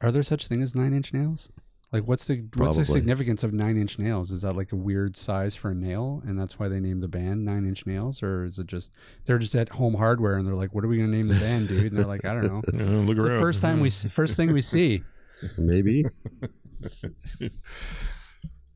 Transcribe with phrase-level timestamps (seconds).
[0.00, 1.50] Are there such thing as nine inch nails?
[1.92, 4.30] Like, what's the what's the significance of nine inch nails?
[4.30, 7.08] Is that like a weird size for a nail, and that's why they named the
[7.08, 8.92] band Nine Inch Nails, or is it just
[9.24, 11.66] they're just at Home Hardware and they're like, "What are we gonna name the band,
[11.66, 13.34] dude?" And they're like, "I don't know." Yeah, look It's around.
[13.34, 15.02] the first time we first thing we see.
[15.58, 16.04] Maybe.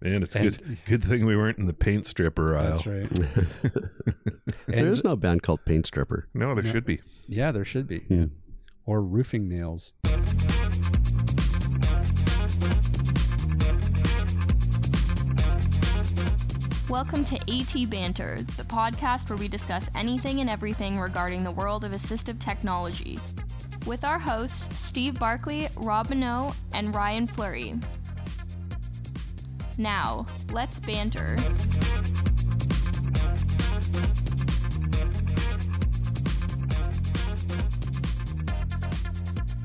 [0.00, 0.78] Man, it's And- good.
[0.84, 2.82] Good thing we weren't in the paint stripper aisle.
[2.82, 3.08] That's right.
[3.62, 6.28] there And- is no band called Paint Stripper.
[6.34, 6.72] No, there Yeah.
[6.72, 7.00] should be.
[7.28, 8.04] Yeah, there should be.
[8.10, 8.26] Yeah.
[8.86, 9.92] Or roofing nails.
[16.94, 21.82] Welcome to AT Banter, the podcast where we discuss anything and everything regarding the world
[21.82, 23.18] of assistive technology.
[23.84, 27.74] With our hosts, Steve Barkley, Rob Mineault, and Ryan Fleury.
[29.76, 31.36] Now, let's banter.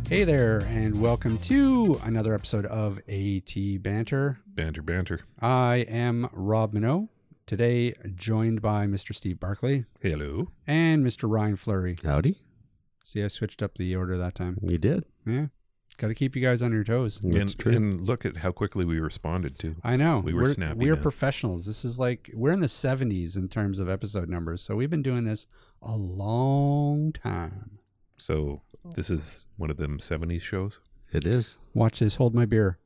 [0.07, 4.39] Hey there, and welcome to another episode of AT Banter.
[4.47, 5.19] Banter, banter.
[5.39, 7.09] I am Rob Mineault.
[7.49, 9.15] Today, joined by Mr.
[9.15, 10.51] Steve Barkley Hello.
[10.67, 11.27] and Mr.
[11.27, 11.97] Ryan Fleury.
[12.05, 12.37] Howdy.
[13.03, 14.59] See, I switched up the order that time.
[14.61, 15.03] You did.
[15.25, 15.47] Yeah,
[15.97, 17.19] got to keep you guys on your toes.
[17.23, 17.71] That's and, true.
[17.75, 19.77] and look at how quickly we responded to.
[19.83, 21.01] I know We were are snappy We're then.
[21.01, 21.65] professionals.
[21.65, 25.01] This is like we're in the '70s in terms of episode numbers, so we've been
[25.01, 25.47] doing this
[25.81, 27.79] a long time.
[28.17, 28.61] So
[28.93, 30.81] this is one of them 70s shows.
[31.11, 31.55] It is.
[31.73, 32.17] Watch this.
[32.17, 32.77] Hold my beer.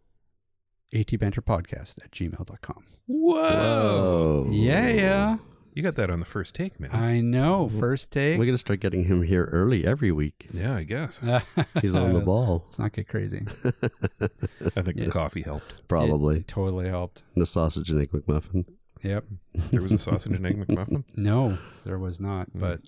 [0.94, 2.84] AT Banter Podcast at gmail.com.
[3.08, 4.48] Whoa.
[4.52, 5.38] Yeah, yeah.
[5.74, 6.92] You got that on the first take, man.
[6.94, 7.68] I know.
[7.80, 8.38] First take.
[8.38, 10.48] We're going to start getting him here early every week.
[10.54, 11.20] yeah, I guess.
[11.82, 12.66] He's on the ball.
[12.68, 13.44] Let's not get crazy.
[13.66, 15.06] I think Yeah.
[15.06, 15.74] the coffee helped.
[15.88, 16.38] Probably.
[16.38, 17.24] It totally helped.
[17.34, 18.66] And the sausage and egg McMuffin.
[19.02, 19.26] Yep.
[19.72, 21.04] There was a sausage and egg McMuffin.
[21.16, 22.60] No, there was not, Hmm.
[22.60, 22.82] but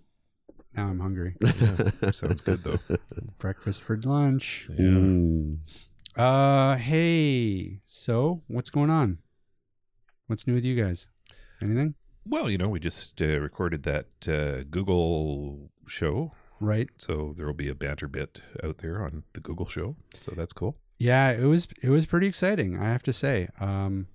[0.78, 1.36] now I'm hungry.
[1.42, 2.78] Yeah, sounds good though.
[3.40, 4.68] Breakfast for lunch.
[4.70, 4.76] Yeah.
[4.86, 5.58] Mm.
[6.16, 7.80] Uh, hey.
[7.86, 9.18] So, what's going on?
[10.28, 11.08] What's new with you guys?
[11.62, 11.96] Anything?
[12.28, 16.90] Well, you know, we just uh, recorded that uh, Google show, Right?
[16.98, 19.96] so there will be a banter bit out there on the Google show.
[20.22, 20.78] So that's cool.
[20.98, 22.80] Yeah, it was it was pretty exciting.
[22.80, 23.50] I have to say.
[23.60, 24.08] Um,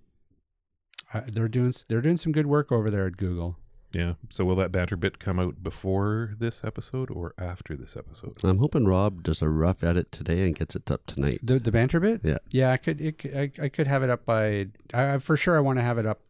[1.13, 3.59] I, they're doing they're doing some good work over there at Google.
[3.93, 4.15] Yeah.
[4.29, 8.37] So will that banter bit come out before this episode or after this episode?
[8.45, 11.41] I'm hoping Rob does a rough edit today and gets it up tonight.
[11.43, 12.21] The the banter bit.
[12.23, 12.39] Yeah.
[12.51, 15.37] Yeah, I could it, c- I, I could have it up by I, I- for
[15.37, 15.57] sure.
[15.57, 16.21] I want to have it up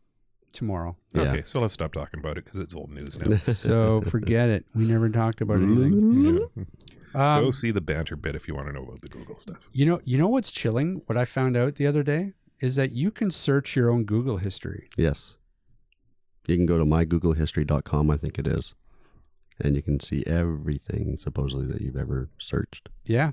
[0.52, 0.96] tomorrow.
[1.14, 1.30] Yeah.
[1.32, 3.38] Okay, so let's stop talking about it because it's old news now.
[3.52, 4.64] So forget it.
[4.74, 6.46] We never talked about anything.
[6.56, 6.64] yeah.
[7.12, 9.68] Um, Go see the banter bit if you want to know about the Google stuff.
[9.72, 11.02] You know, you know what's chilling?
[11.06, 14.36] What I found out the other day is that you can search your own Google
[14.36, 14.88] history.
[14.96, 15.36] Yes.
[16.50, 18.74] You can go to mygooglehistory.com, I think it is.
[19.60, 22.88] And you can see everything supposedly that you've ever searched.
[23.04, 23.32] Yeah,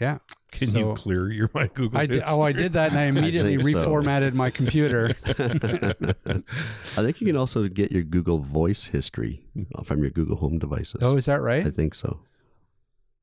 [0.00, 0.18] yeah.
[0.50, 1.98] Can So- you clear your my Google?
[1.98, 3.86] I did, oh, I did that, and I immediately think so.
[3.86, 5.14] reformatted my computer.
[5.26, 9.44] I think you can also get your Google Voice history
[9.84, 11.02] from your Google Home devices.
[11.02, 11.66] oh, is that right?
[11.66, 12.20] I think so.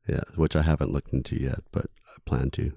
[0.08, 2.74] Yeah, which I haven't looked into yet, but I plan to.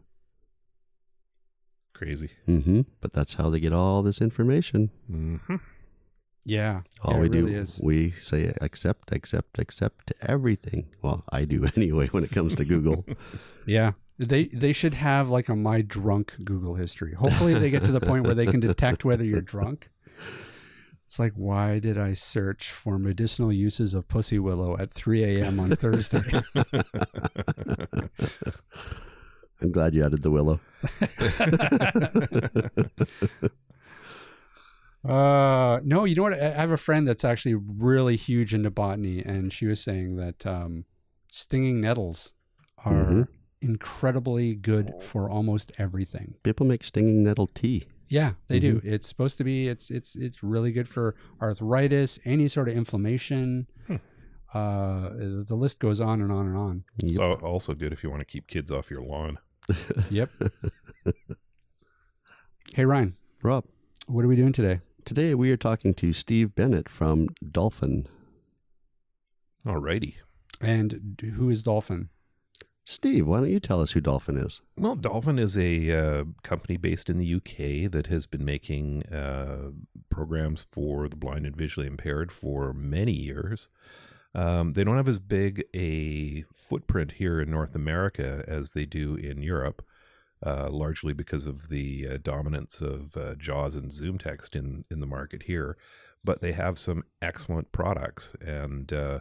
[1.93, 2.31] Crazy.
[2.47, 4.91] hmm But that's how they get all this information.
[5.07, 5.37] hmm
[6.47, 6.83] Yeah.
[7.03, 7.81] All yeah, we it do, is.
[7.83, 10.87] we say accept, accept, accept everything.
[11.03, 13.05] Well, I do anyway when it comes to Google.
[13.69, 13.93] Yeah.
[14.17, 17.15] They they should have like a my drunk Google history.
[17.15, 19.91] Hopefully they get to the point where they can detect whether you're drunk.
[21.05, 25.59] It's like, why did I search for medicinal uses of pussy willow at 3 a.m.
[25.59, 26.23] on Thursday?
[29.61, 30.61] I'm glad you added the willow.
[35.09, 36.35] Uh, no, you know what?
[36.35, 40.17] I I have a friend that's actually really huge into botany, and she was saying
[40.17, 40.85] that um,
[41.31, 42.33] stinging nettles
[42.85, 43.29] are Mhm.
[43.61, 46.35] incredibly good for almost everything.
[46.43, 47.87] People make stinging nettle tea.
[48.09, 48.81] Yeah, they do.
[48.85, 49.67] It's supposed to be.
[49.69, 53.67] It's it's it's really good for arthritis, any sort of inflammation.
[54.55, 55.11] Uh,
[55.45, 56.85] the list goes on and on and on.
[57.03, 59.39] It's al- also good if you want to keep kids off your lawn.
[60.11, 60.31] Yep.
[62.75, 63.65] hey Ryan, Rob,
[64.07, 64.81] what are we doing today?
[65.07, 68.09] Today we are talking to Steve Bennett from Dolphin.
[69.65, 70.17] Alrighty.
[70.61, 72.11] And who is Dolphin?
[72.85, 74.61] Steve, why don't you tell us who Dolphin is?
[74.77, 79.71] Well, Dolphin is a uh, company based in the UK that has been making uh,
[80.11, 83.69] programs for the blind and visually impaired for many years.
[84.35, 89.15] Um, they don't have as big a footprint here in North America as they do
[89.15, 89.83] in Europe,
[90.45, 95.01] uh, largely because of the uh, dominance of uh, JAWS and Zoom Text in, in
[95.01, 95.77] the market here.
[96.25, 99.21] But they have some excellent products, and uh,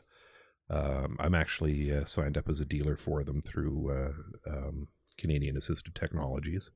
[0.69, 4.11] um, I'm actually uh, signed up as a dealer for them through
[4.47, 6.71] um, Canadian Assistive Technologies.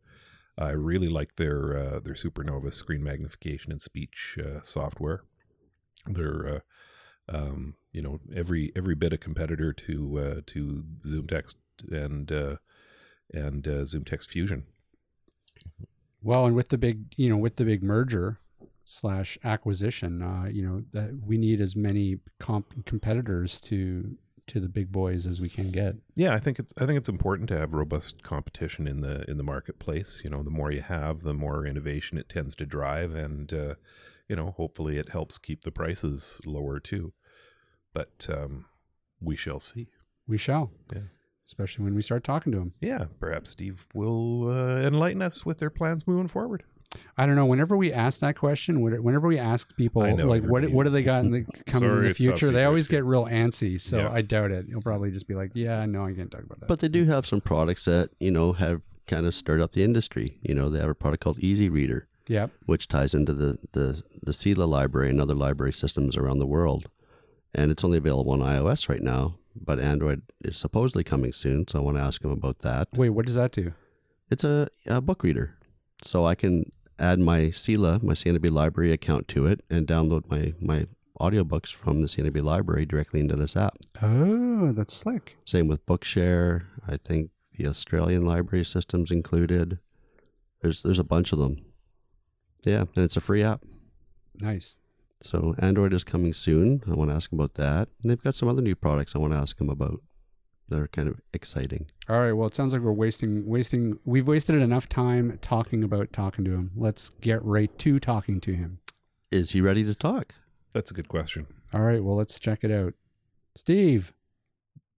[0.56, 5.24] I really like their their Supernova screen magnification and speech software.
[6.06, 6.62] They're
[7.28, 11.56] um, you know every every bit a competitor to to ZoomText
[11.92, 12.56] and uh,
[13.34, 14.64] and uh, ZoomText Fusion.
[16.22, 18.40] Well, and with the big, you know, with the big merger
[18.84, 24.18] slash acquisition, uh, you know, that we need as many comp- competitors to
[24.48, 25.96] to the big boys as we can get.
[26.16, 29.38] Yeah, I think it's I think it's important to have robust competition in the in
[29.38, 30.22] the marketplace.
[30.24, 33.76] You know, the more you have, the more innovation it tends to drive, and uh,
[34.28, 37.14] you know, hopefully, it helps keep the prices lower too.
[37.94, 38.66] But um,
[39.22, 39.88] we shall see.
[40.28, 40.72] We shall.
[40.94, 41.02] Yeah.
[41.50, 42.74] Especially when we start talking to them.
[42.80, 46.64] Yeah, perhaps Steve will uh, enlighten us with their plans moving forward.
[47.18, 47.48] I don't know.
[47.48, 51.02] Whenever we ask that question, whenever we ask people know, like what what do they
[51.02, 53.82] got in the coming Sorry, in the future, they always get real antsy.
[53.82, 54.12] So Yeah.
[54.12, 54.68] I doubt it.
[54.70, 57.06] He'll probably just be like, "Yeah, no, I can't talk about that." But they do
[57.06, 60.38] have some products that, you know, have kind of stirred up the industry.
[60.44, 62.52] You know, they have a product called Easy Reader, yep.
[62.68, 66.90] which ties into the, the, the CELA library and other library systems around the world.
[67.56, 71.68] And it's only available on iOS right now, but Android is supposedly coming soon.
[71.68, 72.90] So I want to ask him about that.
[72.94, 73.74] Wait, what does that do?
[74.30, 75.56] It's a, a book reader.
[76.04, 80.54] So I can add my CELA, my CNB library account to it and download my,
[80.60, 80.86] my
[81.20, 83.78] audiobooks from the CNB library directly into this app.
[84.02, 85.38] Oh, that's slick.
[85.46, 86.66] Same with Bookshare.
[86.88, 89.80] I think the Australian library system's included.
[90.62, 91.58] There's there's a bunch of them.
[92.64, 93.64] Yeah, and it's a free app.
[94.36, 94.78] Nice.
[95.22, 96.82] So Android is coming soon.
[96.88, 97.90] I want to ask them about that.
[98.02, 100.02] And they've got some other new products I want to ask them about.
[100.70, 101.88] They're kind of exciting.
[102.08, 102.32] All right.
[102.32, 104.00] Well, it sounds like we're wasting wasting.
[104.06, 106.72] We've wasted enough time talking about talking to him.
[106.76, 108.80] Let's get right to talking to him.
[109.32, 110.36] Is he ready to talk?
[110.74, 111.48] That's a good question.
[111.74, 112.04] All right.
[112.04, 112.94] Well, let's check it out.
[113.56, 114.14] Steve,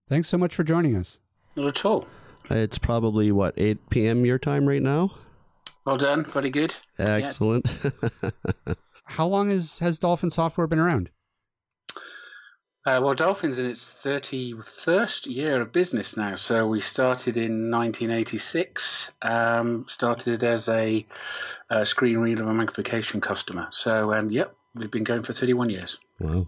[0.08, 1.20] thanks so much for joining us.
[1.56, 2.08] Not at all.
[2.50, 4.26] Uh, it's probably what 8 p.m.
[4.26, 5.12] your time right now.
[5.86, 6.26] Well done.
[6.26, 6.76] Very good.
[7.00, 7.66] Excellent.
[9.12, 11.10] How long has has Dolphin Software been around?
[12.84, 16.34] Uh, well, Dolphin's in its 31st year of business now.
[16.36, 21.06] So we started in 1986, um, started as a,
[21.70, 23.68] a screen reader and magnification customer.
[23.70, 26.00] So, and yep, we've been going for 31 years.
[26.20, 26.48] wow.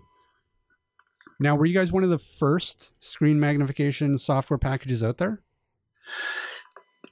[1.39, 5.41] Now, were you guys one of the first screen magnification software packages out there?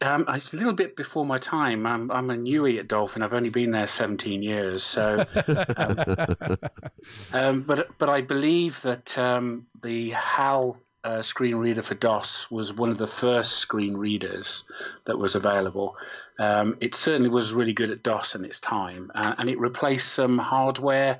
[0.01, 1.85] Um, it's a little bit before my time.
[1.85, 3.21] I'm, I'm a newie at Dolphin.
[3.21, 4.83] I've only been there 17 years.
[4.83, 5.25] So,
[7.33, 12.73] um, but but I believe that um, the HAL uh, screen reader for DOS was
[12.73, 14.63] one of the first screen readers
[15.05, 15.95] that was available.
[16.39, 20.13] Um, it certainly was really good at DOS in its time, uh, and it replaced
[20.13, 21.19] some hardware.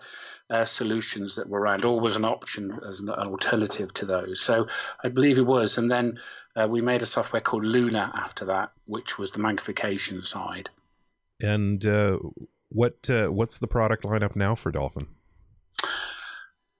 [0.49, 4.41] Uh, solutions that were around, or was an option as an, an alternative to those.
[4.41, 4.67] So
[5.01, 5.77] I believe it was.
[5.77, 6.19] And then
[6.55, 10.69] uh, we made a software called Luna after that, which was the magnification side.
[11.39, 12.17] And uh,
[12.69, 15.07] what uh, what's the product lineup now for Dolphin?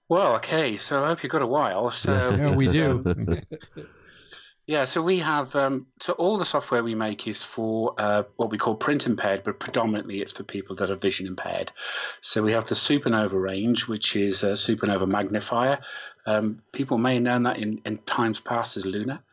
[0.07, 1.89] Well, okay, so I hope you've got a while.
[1.91, 3.03] So Yeah, we do.
[4.67, 8.51] yeah, so we have um, so all the software we make is for uh, what
[8.51, 11.71] we call print impaired, but predominantly it's for people that are vision impaired.
[12.19, 15.79] So we have the Supernova range, which is a Supernova magnifier.
[16.25, 19.23] Um, people may have known that in, in times past as Luna.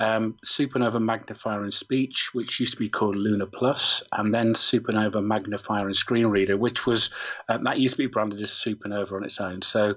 [0.00, 5.22] Um, Supernova magnifier and speech, which used to be called Luna Plus, and then Supernova
[5.22, 7.10] magnifier and screen reader, which was
[7.50, 9.60] um, that used to be branded as Supernova on its own.
[9.60, 9.96] So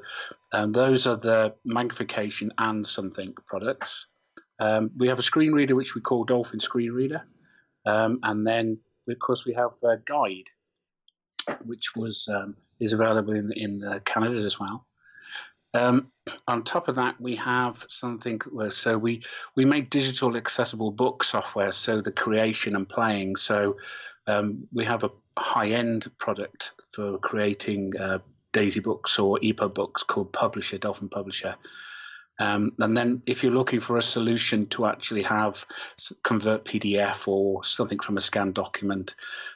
[0.52, 4.08] um, those are the magnification and something products.
[4.60, 7.22] Um, we have a screen reader which we call Dolphin Screen Reader,
[7.86, 10.50] um, and then of course we have a Guide,
[11.64, 14.86] which was um, is available in in uh, Canada as well.
[15.74, 16.12] Um,
[16.48, 19.24] on top of that, we have something where so we
[19.56, 23.36] we make digital accessible book software, so the creation and playing.
[23.38, 23.78] So
[24.28, 28.20] um, we have a high end product for creating uh,
[28.54, 31.56] Daisy books or EPUB books called Publisher Dolphin Publisher.
[32.40, 35.66] Um, and then, if you're looking for a solution to actually have
[36.24, 39.16] convert PDF or something from a scanned document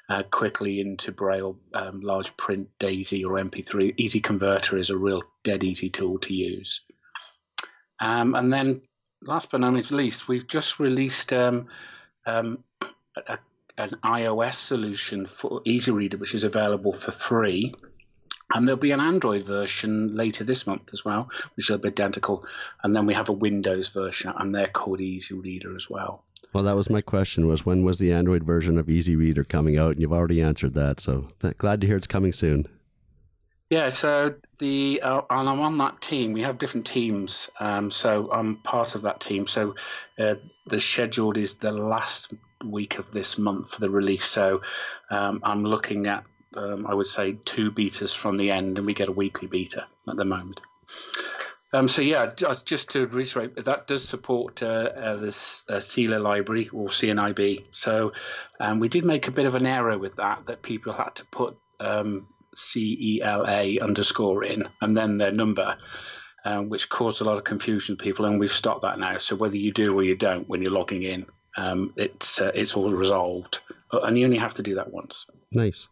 [0.10, 5.24] uh, quickly into Braille, um, large print, Daisy or MP3, Easy Converter is a real
[5.44, 6.82] dead easy tool to use.
[8.00, 8.82] Um, and then,
[9.24, 11.68] last but not least, we've just released um,
[12.28, 12.64] um,
[13.16, 13.40] a,
[13.78, 17.74] an iOS solution for Easy Reader, which is available for free.
[18.54, 22.46] And there'll be an Android version later this month as well, which will be identical.
[22.84, 26.24] And then we have a Windows version, and they're called Easy Reader as well.
[26.54, 29.78] Well, that was my question: was when was the Android version of Easy Reader coming
[29.78, 29.92] out?
[29.92, 32.68] And you've already answered that, so th- glad to hear it's coming soon.
[33.70, 36.32] Yeah, so the uh, and I'm on that team.
[36.32, 39.46] We have different teams, um, so I'm part of that team.
[39.46, 39.76] So
[40.18, 40.36] uh,
[40.66, 44.24] the scheduled is the last week of this month for the release.
[44.24, 44.62] So
[45.10, 46.24] um, I'm looking at,
[46.58, 49.86] um, I would say, two betas from the end, and we get a weekly beta
[50.10, 50.62] at the moment.
[51.74, 52.32] Um, so yeah,
[52.64, 57.66] just to reiterate, that does support uh, uh, this uh, CELA library or CNIB.
[57.72, 58.14] So
[58.60, 61.26] um, we did make a bit of an error with that, that people had to
[61.26, 65.78] put um, CELA underscore in and then their number,
[66.46, 68.26] um, which caused a lot of confusion to people.
[68.26, 69.18] And we've stopped that now.
[69.18, 71.26] So whether you do or you don't when you're logging in,
[71.58, 73.60] um, it's uh, it's all resolved,
[73.92, 75.26] and you only have to do that once.
[75.52, 75.88] Nice.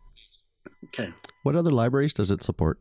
[0.85, 1.11] Okay.
[1.43, 2.79] What other libraries does it support?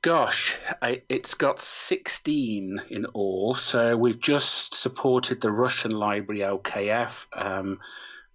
[0.00, 3.54] Gosh, I, it's got 16 in all.
[3.56, 7.80] So we've just supported the Russian library LKF, um,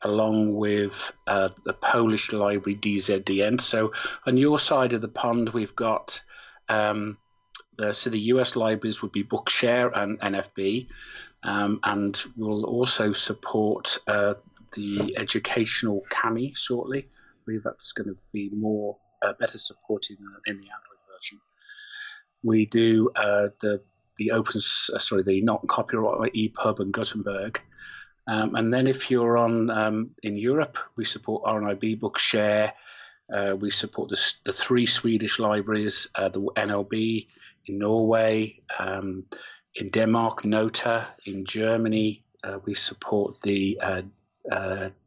[0.02, 3.62] along with uh, the Polish library DZDN.
[3.62, 3.94] So
[4.26, 6.22] on your side of the pond, we've got
[6.68, 7.18] um,
[7.78, 10.88] the, so the US libraries would be Bookshare and NFB,
[11.44, 14.34] um, and we'll also support uh,
[14.76, 17.08] the educational CAMI shortly.
[17.46, 21.40] Believe that's going to be more uh, better supported in, in the Android version.
[22.44, 23.82] We do uh, the
[24.18, 27.62] the open uh, sorry the not copyright EPUB and Gutenberg.
[28.28, 32.72] Um, and then if you're on um, in Europe, we support RNIB Bookshare.
[33.34, 37.28] Uh, we support the, the three Swedish libraries, uh, the NLB
[37.66, 39.26] in Norway, um,
[39.76, 42.24] in Denmark, Nota, in Germany.
[42.44, 44.02] Uh, we support the uh,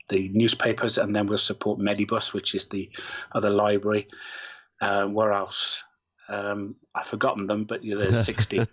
[0.08, 2.90] the newspapers, and then we'll support Medibus, which is the
[3.32, 4.08] other library.
[4.80, 5.84] where else?
[6.28, 8.66] Um, I've forgotten them, but yeah, there's 60.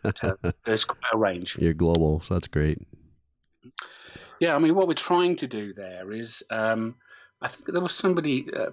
[0.66, 1.58] there's quite a range.
[1.58, 2.80] You're global, so that's great.
[4.40, 6.96] Yeah, I mean, what we're trying to do there is, um,
[7.42, 8.72] I think there was somebody uh,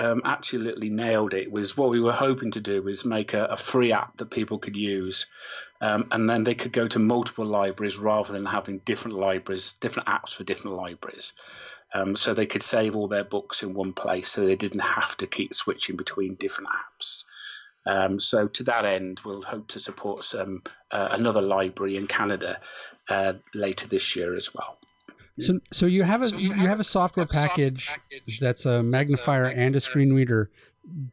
[0.00, 1.50] um, actually literally nailed it.
[1.50, 4.58] Was what we were hoping to do was make a, a free app that people
[4.58, 5.26] could use,
[5.82, 10.08] um, and then they could go to multiple libraries rather than having different libraries, different
[10.08, 11.32] apps for different libraries.
[11.92, 15.16] Um, so they could save all their books in one place, so they didn't have
[15.18, 17.24] to keep switching between different apps.
[17.84, 20.62] Um, so to that end, we'll hope to support some
[20.92, 22.60] uh, another library in Canada
[23.08, 24.78] uh, later this year as well.
[25.40, 29.46] So, so you have a you, you, have a software package, package that's a magnifier
[29.46, 30.50] and a screen reader.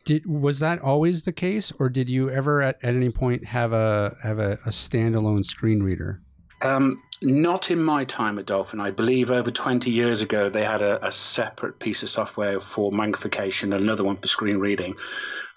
[0.04, 3.72] Did was that always the case, or did you ever at, at any point have
[3.72, 6.22] a have a, a standalone screen reader?
[6.62, 8.80] Um, not in my time at Dolphin.
[8.80, 12.92] I believe over 20 years ago they had a, a separate piece of software for
[12.92, 14.96] magnification, and another one for screen reading.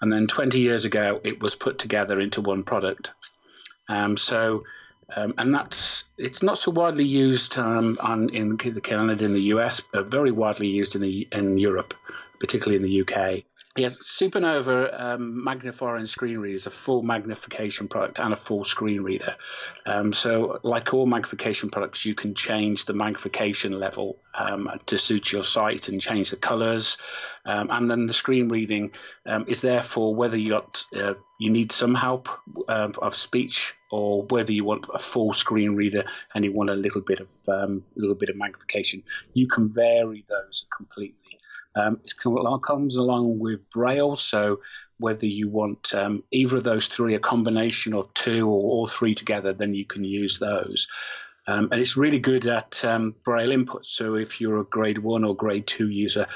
[0.01, 3.11] And then 20 years ago, it was put together into one product.
[3.87, 4.63] Um, so,
[5.15, 9.81] um, and that's it's not so widely used um, on, in Canada, in the US,
[9.91, 11.93] but very widely used in the in Europe,
[12.39, 13.43] particularly in the UK.
[13.75, 18.63] Yes, Supernova um, magnifier and screen reader is a full magnification product and a full
[18.63, 19.35] screen reader.
[19.87, 25.31] Um, so, like all magnification products, you can change the magnification level um, to suit
[25.31, 26.97] your site and change the colors.
[27.45, 28.91] Um, and then the screen reading
[29.25, 32.29] um, is there for whether you got uh, you need some help
[32.69, 36.03] uh, of speech or whether you want a full screen reader
[36.35, 39.01] and you want a little bit of a little bit of magnification.
[39.33, 41.15] You can vary those completely.
[41.75, 42.13] Um, it
[42.63, 44.59] comes along with Braille, so
[44.99, 49.15] whether you want um, either of those three, a combination of two or all three
[49.15, 50.87] together, then you can use those.
[51.45, 53.85] Um, and it's really good at um, Braille input.
[53.85, 56.27] So if you're a grade one or grade two user,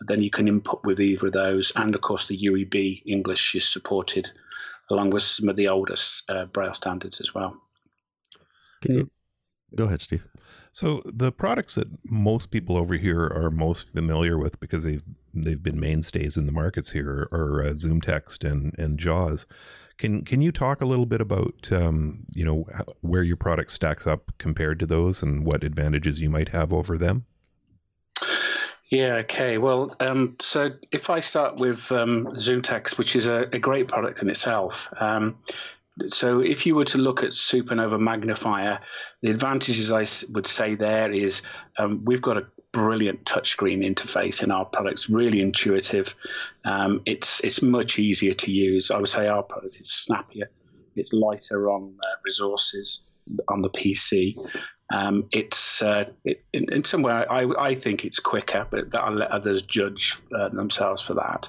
[0.00, 1.72] then you can input with either of those.
[1.76, 4.30] And of course, the UEB English is supported
[4.90, 7.56] along with some of the oldest uh, Braille standards as well.
[8.82, 9.10] Can you
[9.74, 10.24] go ahead, Steve?
[10.76, 15.02] So the products that most people over here are most familiar with because they've
[15.32, 19.46] they've been mainstays in the markets here are uh, ZoomText and and JAWS.
[19.96, 22.66] Can can you talk a little bit about um, you know
[23.00, 26.98] where your product stacks up compared to those and what advantages you might have over
[26.98, 27.24] them?
[28.90, 29.56] Yeah, okay.
[29.56, 34.22] Well, um, so if I start with um, ZoomText, which is a, a, great product
[34.22, 35.38] in itself, um,
[36.08, 38.80] so if you were to look at Supernova Magnifier,
[39.22, 41.42] the advantages I would say there is
[41.78, 46.14] um, we've got a brilliant touchscreen interface in our products, really intuitive.
[46.64, 48.90] Um, it's it's much easier to use.
[48.90, 50.50] I would say our product is snappier.
[50.94, 53.02] It's lighter on uh, resources
[53.48, 54.36] on the PC.
[54.92, 59.14] Um, it's uh, it, in, in, some way I, I think it's quicker, but I'll
[59.14, 61.48] let others judge uh, themselves for that.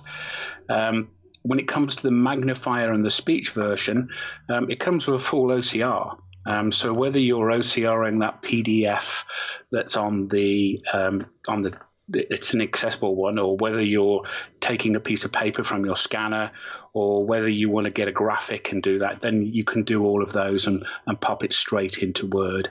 [0.69, 1.09] Um,
[1.43, 4.09] when it comes to the magnifier and the speech version,
[4.49, 6.17] um, it comes with a full OCR.
[6.45, 9.25] Um, so whether you're OCRing that PDF
[9.71, 11.73] that's on the um, on the
[12.13, 14.23] it's an accessible one, or whether you're
[14.61, 16.51] taking a piece of paper from your scanner,
[16.93, 20.05] or whether you want to get a graphic and do that, then you can do
[20.05, 22.69] all of those and, and pop it straight into Word.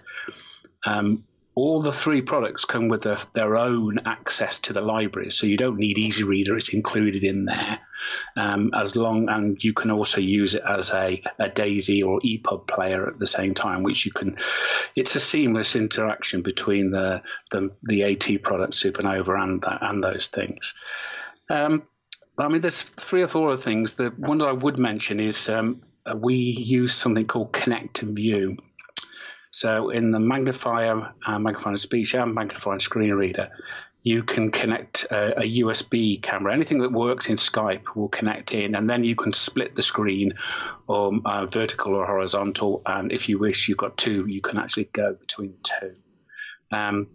[0.86, 1.24] Um,
[1.56, 5.56] all the three products come with their, their own access to the library, so you
[5.56, 7.80] don't need Easy Reader; it's included in there.
[8.36, 12.68] Um, as long and you can also use it as a, a Daisy or EPUB
[12.68, 14.36] player at the same time, which you can.
[14.94, 20.74] It's a seamless interaction between the the, the AT product Supernova and and those things.
[21.48, 21.84] Um,
[22.38, 23.94] I mean, there's three or four other things.
[23.94, 25.80] The one that I would mention is um,
[26.14, 28.58] we use something called Connect and View.
[29.56, 33.48] So in the magnifier, uh, magnifying speech and magnifying screen reader,
[34.02, 36.52] you can connect a, a, USB camera.
[36.52, 40.34] Anything that works in Skype will connect in, and then you can split the screen,
[40.90, 42.82] um, uh, vertical or horizontal.
[42.84, 44.26] And if you wish, you've got two.
[44.26, 45.94] You can actually go between two.
[46.70, 47.06] Um,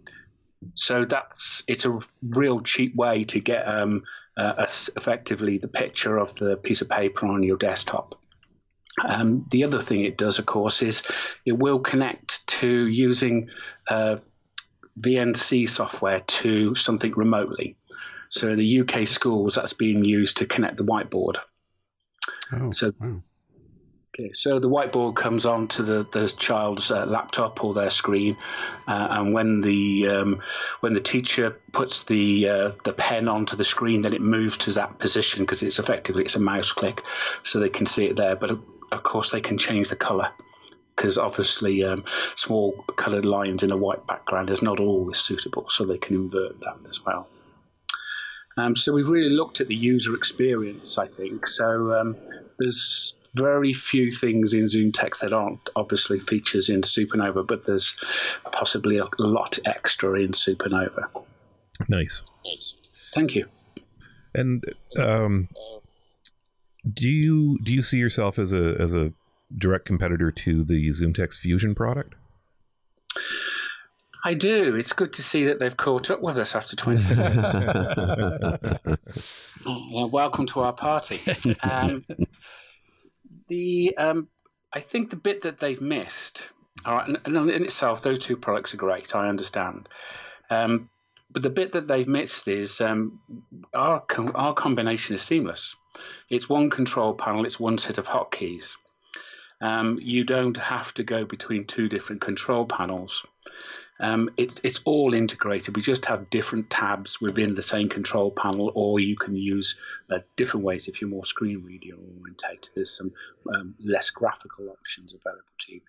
[0.74, 4.02] so that's it's a real cheap way to get um,
[4.36, 8.16] uh, effectively the picture of the piece of paper on your desktop.
[9.04, 11.02] Um, the other thing it does, of course, is
[11.44, 13.50] it will connect to using
[13.88, 14.16] uh,
[15.00, 17.76] VNC software to something remotely.
[18.28, 21.36] So in the UK schools, that's being used to connect the whiteboard.
[22.52, 23.22] Oh, so, wow.
[24.14, 28.36] okay, so the whiteboard comes onto the the child's uh, laptop or their screen,
[28.86, 30.42] uh, and when the um,
[30.80, 34.72] when the teacher puts the uh, the pen onto the screen, then it moves to
[34.72, 37.02] that position because it's effectively it's a mouse click,
[37.42, 38.36] so they can see it there.
[38.36, 38.58] But
[38.92, 40.30] of course, they can change the color
[40.94, 42.04] because obviously um,
[42.36, 46.60] small coloured lines in a white background is not always suitable, so they can invert
[46.60, 47.28] that as well.
[48.56, 51.46] Um, so we've really looked at the user experience, I think.
[51.46, 52.16] So um,
[52.58, 57.98] there's very few things in Zoom ZoomText that aren't obviously features in Supernova, but there's
[58.52, 61.06] possibly a lot extra in Supernova.
[61.88, 62.22] Nice.
[63.14, 63.46] Thank you.
[64.34, 64.62] And
[64.98, 65.48] um,
[66.90, 69.12] do you do you see yourself as a as a
[69.56, 72.14] direct competitor to the ZoomText Fusion product?
[74.24, 74.76] I do.
[74.76, 77.02] It's good to see that they've caught up with us after 20
[79.64, 80.12] years.
[80.12, 81.20] welcome to our party.
[81.60, 82.04] Um,
[83.48, 84.28] the um,
[84.72, 86.48] I think the bit that they've missed,
[86.86, 89.14] all right, and, and in itself, those two products are great.
[89.14, 89.88] I understand.
[90.50, 90.88] Um,
[91.32, 93.20] but the bit that they've missed is um,
[93.74, 95.74] our our combination is seamless.
[96.28, 97.44] It's one control panel.
[97.44, 98.74] It's one set of hotkeys.
[99.60, 103.24] Um, you don't have to go between two different control panels.
[104.00, 105.76] Um, it's it's all integrated.
[105.76, 109.78] We just have different tabs within the same control panel, or you can use
[110.10, 112.70] uh, different ways if you're more screen reader orientated.
[112.74, 113.12] There's some
[113.54, 115.80] um, less graphical options available to you,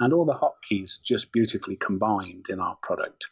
[0.00, 3.28] and all the hotkeys just beautifully combined in our product.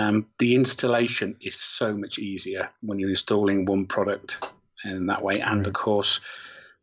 [0.00, 4.38] Um, the installation is so much easier when you're installing one product
[4.84, 5.66] in that way, and right.
[5.66, 6.20] of course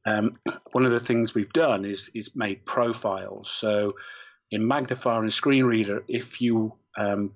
[0.05, 0.37] um,
[0.71, 3.49] one of the things we've done is is made profiles.
[3.49, 3.95] So
[4.51, 7.33] in Magnifier and Screen Reader, if you um,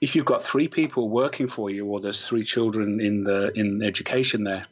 [0.00, 3.82] if you've got three people working for you, or there's three children in the in
[3.82, 4.66] education there,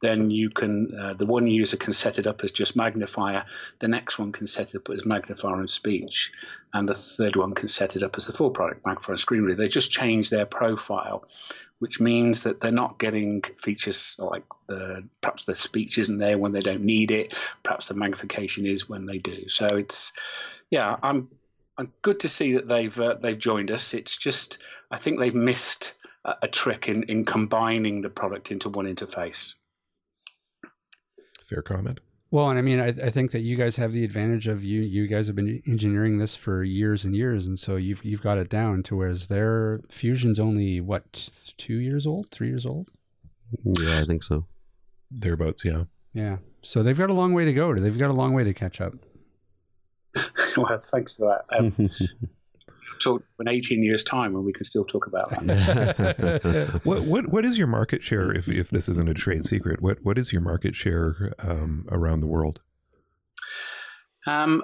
[0.00, 3.44] then you can uh, the one user can set it up as just magnifier,
[3.80, 6.32] the next one can set it up as magnifier and speech,
[6.72, 9.42] and the third one can set it up as the full product magnifier and screen
[9.42, 9.56] reader.
[9.56, 11.24] They just change their profile,
[11.78, 16.52] which means that they're not getting features like uh, perhaps the speech isn't there when
[16.52, 19.48] they don't need it, perhaps the magnification is when they do.
[19.48, 20.12] So it's
[20.70, 21.28] yeah, I'm
[21.76, 23.94] I'm good to see that they've uh, they've joined us.
[23.94, 24.58] It's just
[24.90, 29.54] I think they've missed a, a trick in in combining the product into one interface.
[31.48, 32.00] Fair comment.
[32.30, 34.82] Well, and I mean, I, I, think that you guys have the advantage of you.
[34.82, 38.36] You guys have been engineering this for years and years, and so you've you've got
[38.36, 42.90] it down to whereas their fusion's only what two years old, three years old.
[43.64, 44.44] Yeah, I think so.
[45.10, 45.84] Thereabouts, yeah.
[46.12, 46.36] Yeah.
[46.60, 47.74] So they've got a long way to go.
[47.74, 48.92] They've got a long way to catch up.
[50.56, 51.58] well, thanks for that.
[51.58, 51.90] Um,
[52.98, 56.80] talk in 18 years' time when we can still talk about that.
[56.84, 59.80] what what what is your market share if if this isn't a trade secret?
[59.80, 62.60] What what is your market share um, around the world?
[64.26, 64.62] Um,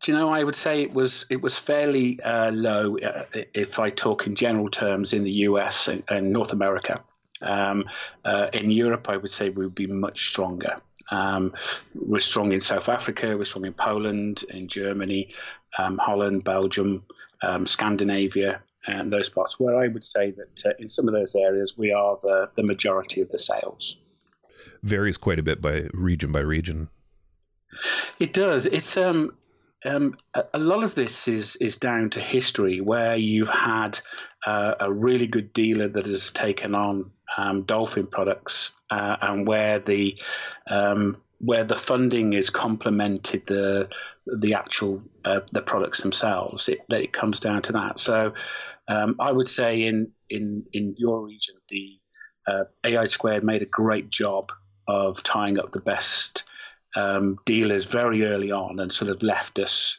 [0.00, 0.30] do you know?
[0.30, 4.34] I would say it was it was fairly uh, low uh, if I talk in
[4.34, 7.02] general terms in the US and, and North America.
[7.40, 7.86] Um,
[8.24, 10.76] uh, in Europe, I would say we would be much stronger.
[11.10, 11.52] Um,
[11.94, 15.34] we're strong in South Africa, we're strong in Poland, in Germany,
[15.76, 17.04] um, Holland, Belgium,
[17.42, 21.34] um, Scandinavia, and those parts, where I would say that uh, in some of those
[21.34, 23.96] areas we are the, the majority of the sales.
[24.82, 26.88] Varies quite a bit by region by region.
[28.18, 28.66] It does.
[28.66, 29.36] It's um,
[29.84, 33.98] um, a, lot of this is is down to history, where you've had
[34.46, 39.78] uh, a really good dealer that has taken on um, dolphin products, uh, and where
[39.78, 40.16] the
[40.68, 43.88] um, where the funding is complemented the
[44.26, 46.68] the actual uh, the products themselves.
[46.68, 47.98] It it comes down to that.
[47.98, 48.34] So
[48.88, 51.98] um, I would say in in in your region, the
[52.46, 54.52] uh, AI Squared made a great job
[54.88, 56.44] of tying up the best
[56.96, 59.98] um, dealers very early on and sort of left us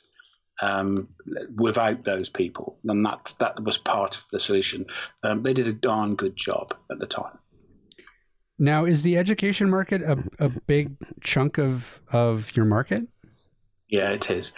[0.62, 1.09] um,
[1.55, 4.86] without those people, and that that was part of the solution.
[5.23, 7.39] Um, they did a darn good job at the time.
[8.59, 13.07] Now, is the education market a, a big chunk of of your market?
[13.93, 14.53] Yeah, it is.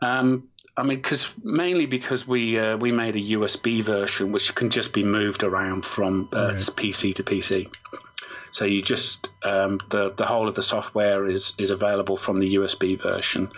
[0.00, 4.70] Um, I mean, because mainly because we uh, we made a USB version which can
[4.70, 6.56] just be moved around from uh, right.
[6.56, 7.68] PC to PC.
[8.52, 12.54] So you just um, the the whole of the software is is available from the
[12.54, 13.50] USB version,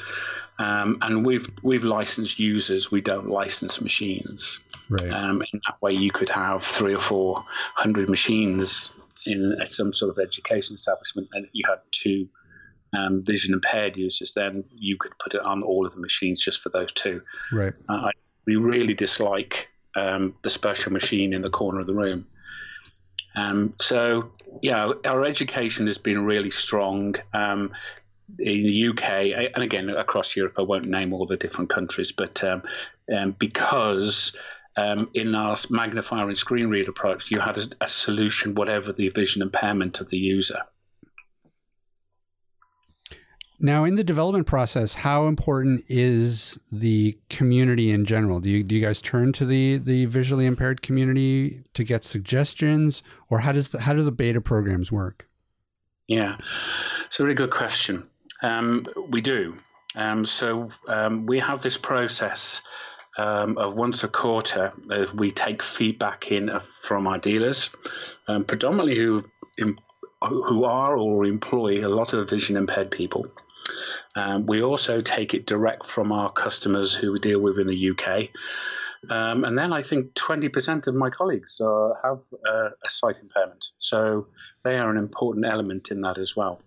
[0.59, 2.91] um, and we've we've licensed users.
[2.91, 4.61] We don't license machines.
[4.89, 5.11] Right.
[5.11, 8.93] Um, in that way, you could have three or four hundred machines
[9.27, 12.29] in some sort of education establishment, and you had two
[12.97, 16.61] um, vision impaired users, then you could put it on all of the machines just
[16.61, 17.23] for those two.
[17.53, 17.73] Right.
[17.89, 18.11] Uh,
[18.47, 22.27] we really dislike um, the special machine in the corner of the room.
[23.37, 24.31] Um, so,
[24.63, 27.17] yeah, our education has been really strong.
[27.33, 27.73] Um,
[28.39, 32.43] in the UK, and again across Europe, I won't name all the different countries, but
[32.43, 32.63] um,
[33.15, 34.35] um, because
[34.77, 39.09] um, in our magnifier and screen reader products, you had a, a solution, whatever the
[39.11, 40.63] vision impairment of the user.
[43.61, 48.41] Now, in the development process, how important is the community in general?
[48.41, 53.03] Do you do you guys turn to the the visually impaired community to get suggestions,
[53.31, 55.29] or how does the, how do the beta programs work?
[56.09, 56.37] Yeah,
[57.07, 58.09] it's a really good question.
[58.43, 59.57] Um, we do.
[59.95, 62.61] Um, so um, we have this process
[63.17, 67.71] um, of once a quarter, uh, we take feedback in uh, from our dealers,
[68.27, 69.25] um, predominantly who
[70.21, 73.27] who are or employ a lot of vision impaired people.
[74.17, 77.91] Um, we also take it direct from our customers who we deal with in the
[77.91, 78.29] UK.
[79.11, 83.71] Um, and then I think 20% of my colleagues uh, have uh, a sight impairment.
[83.79, 84.29] So
[84.63, 86.61] they are an important element in that as well.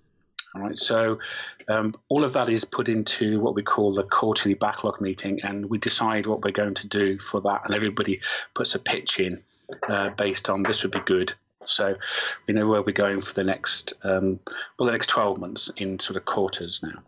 [0.55, 1.19] All right, so
[1.67, 5.69] um, all of that is put into what we call the quarterly backlog meeting, and
[5.69, 8.21] we decide what we're going to do for that, and everybody
[8.53, 9.43] puts a pitch in
[9.87, 11.33] uh, based on this would be good,
[11.69, 11.95] so
[12.47, 14.39] we know where we're going for the next um,
[14.77, 17.01] well the next 12 months in sort of quarters now.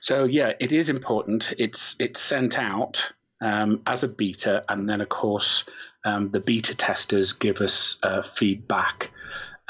[0.00, 1.52] So yeah, it is important.
[1.58, 5.64] It's it's sent out um, as a beta, and then of course
[6.04, 9.10] um, the beta testers give us uh, feedback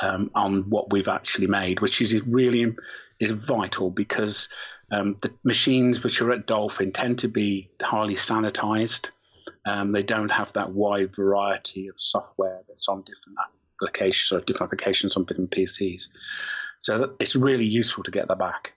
[0.01, 2.75] um, on what we've actually made, which is really
[3.21, 4.49] is vital because
[4.91, 9.11] um, the machines which are at Dolphin tend to be highly sanitized.
[9.67, 13.39] Um, they don't have that wide variety of software that's on different
[13.83, 16.09] applications or different applications on different PCs.
[16.81, 18.73] So it's really useful to get that back.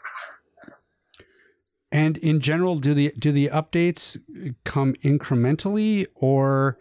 [1.92, 4.18] And in general, do the do the updates
[4.64, 6.78] come incrementally, or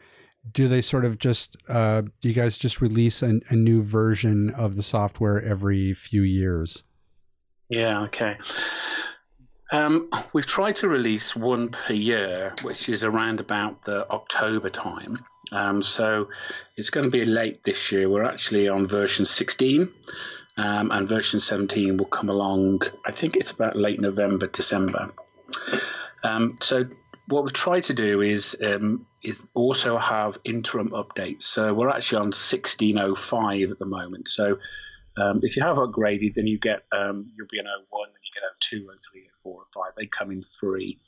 [0.53, 4.51] do they sort of just uh, do you guys just release a, a new version
[4.51, 6.85] of the software every few years?
[7.69, 8.03] Yeah.
[8.03, 8.39] Okay.
[9.73, 15.25] Um, we've tried to release one per year, which is around about the October time.
[15.53, 16.29] Um, so
[16.77, 18.09] it's going to be late this year.
[18.09, 19.93] We're actually on version 16,
[20.57, 25.11] um, and version 17 will come along, I think it's about late November, December.
[26.23, 26.85] Um, so
[27.29, 31.43] what we've tried to do is um, is also have interim updates.
[31.43, 34.29] So we're actually on 1605 at the moment.
[34.29, 34.59] So
[35.17, 38.33] um, if you have upgraded, then you get um, you'll be an 01, then you
[38.35, 39.93] get a 2, 03, 4, 5.
[39.97, 40.99] They come in free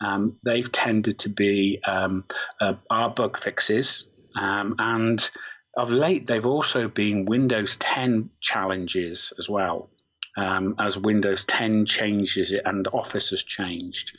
[0.00, 2.24] um, they've tended to be um,
[2.60, 4.06] uh, our bug fixes.
[4.40, 5.28] Um, and
[5.76, 9.90] of late, they've also been Windows 10 challenges as well,
[10.36, 14.16] um, as Windows 10 changes and Office has changed.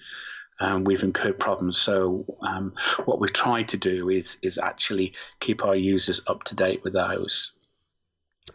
[0.59, 1.79] Um, we've incurred problems.
[1.79, 2.73] So um,
[3.05, 6.93] what we've tried to do is is actually keep our users up to date with
[6.93, 7.53] those.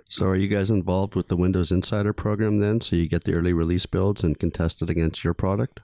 [0.08, 2.80] So are you guys involved with the Windows Insider program then?
[2.80, 5.80] So you get the early release builds and can test it against your product?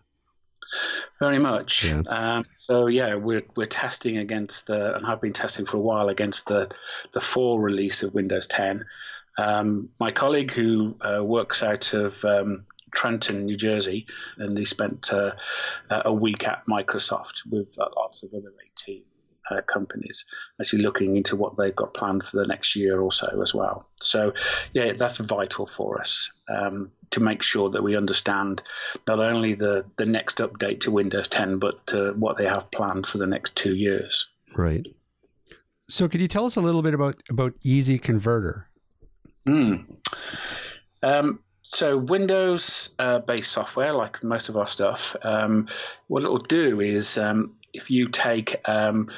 [1.18, 1.84] Very much.
[1.84, 2.02] Yeah.
[2.06, 6.08] Um, so yeah, we're we're testing against the and have been testing for a while
[6.08, 6.70] against the
[7.12, 8.84] the fall release of Windows 10.
[9.38, 14.06] Um, my colleague who uh, works out of um, Trenton, New Jersey,
[14.36, 15.32] and he spent uh,
[15.90, 18.94] a week at Microsoft with lots of other AT
[19.52, 20.24] uh, companies,
[20.60, 23.88] actually looking into what they've got planned for the next year or so as well.
[24.00, 24.32] So,
[24.72, 28.62] yeah, that's vital for us um, to make sure that we understand
[29.06, 33.06] not only the, the next update to Windows 10, but uh, what they have planned
[33.06, 34.28] for the next two years.
[34.56, 34.86] Right.
[35.88, 38.68] So, could you tell us a little bit about about Easy Converter?
[39.46, 39.84] Mm.
[41.02, 45.68] Um, so Windows uh, based software, like most of our stuff, um,
[46.08, 49.08] what it will do is um, if you take um,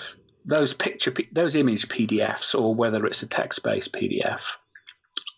[0.44, 4.42] those picture, those image PDFs, or whether it's a text based PDF.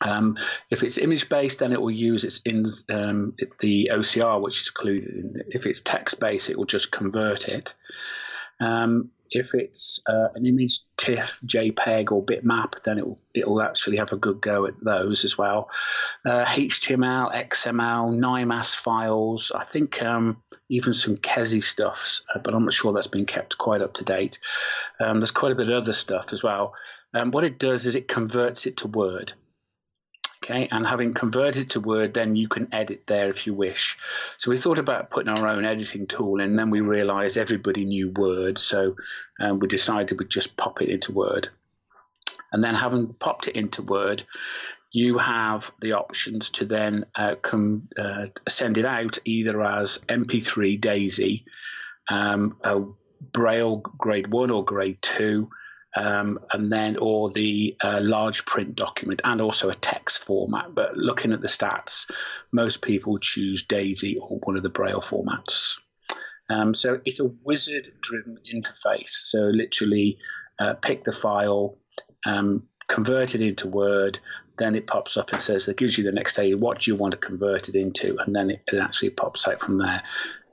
[0.00, 0.36] Um,
[0.70, 4.68] if it's image based, then it will use its in um, the OCR, which is
[4.68, 5.08] included.
[5.08, 7.74] In, if it's text based, it will just convert it.
[8.60, 13.62] Um, if it's uh, an image TIFF, JPEG, or bitmap, then it will, it will
[13.62, 15.70] actually have a good go at those as well.
[16.24, 22.64] Uh, HTML, XML, NIMAS files, I think um, even some KESI stuff, uh, but I'm
[22.64, 24.38] not sure that's been kept quite up to date.
[25.00, 26.74] Um, there's quite a bit of other stuff as well.
[27.14, 29.32] Um, what it does is it converts it to Word.
[30.48, 33.98] Okay, and having converted to Word, then you can edit there if you wish.
[34.38, 37.84] So we thought about putting our own editing tool in, and then we realized everybody
[37.84, 38.94] knew Word, so
[39.40, 41.48] um, we decided we'd just pop it into Word.
[42.52, 44.22] And then having popped it into Word,
[44.92, 50.80] you have the options to then uh, come, uh, send it out either as MP3
[50.80, 51.44] DAISY,
[52.08, 52.56] um,
[53.32, 55.50] Braille grade 1 or grade 2,
[55.96, 60.74] um, and then or the uh, large print document and also a text format.
[60.74, 62.10] But looking at the stats,
[62.52, 65.78] most people choose DAISY or one of the Braille formats.
[66.48, 69.08] Um, so it's a wizard-driven interface.
[69.08, 70.18] So literally,
[70.58, 71.78] uh, pick the file,
[72.24, 74.20] um, convert it into Word,
[74.58, 76.96] then it pops up and says that gives you the next day what do you
[76.96, 80.02] want to convert it into, and then it, it actually pops out from there.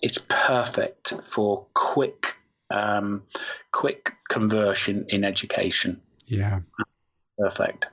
[0.02, 2.36] It's perfect for quick
[2.74, 3.24] um,
[3.72, 6.02] quick conversion in education.
[6.26, 6.62] Yeah.
[7.38, 7.86] Perfect.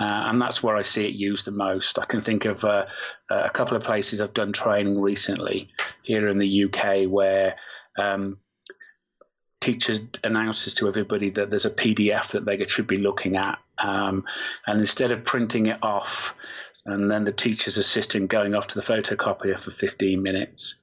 [0.00, 1.98] Uh, and that's where I see it used the most.
[1.98, 2.86] I can think of uh,
[3.30, 5.68] a couple of places I've done training recently
[6.02, 7.56] here in the UK where
[7.96, 8.38] um,
[9.60, 14.24] teachers announces to everybody that there's a PDF that they should be looking at, um,
[14.66, 16.34] and instead of printing it off,
[16.84, 20.74] and then the teacher's assistant going off to the photocopier for 15 minutes,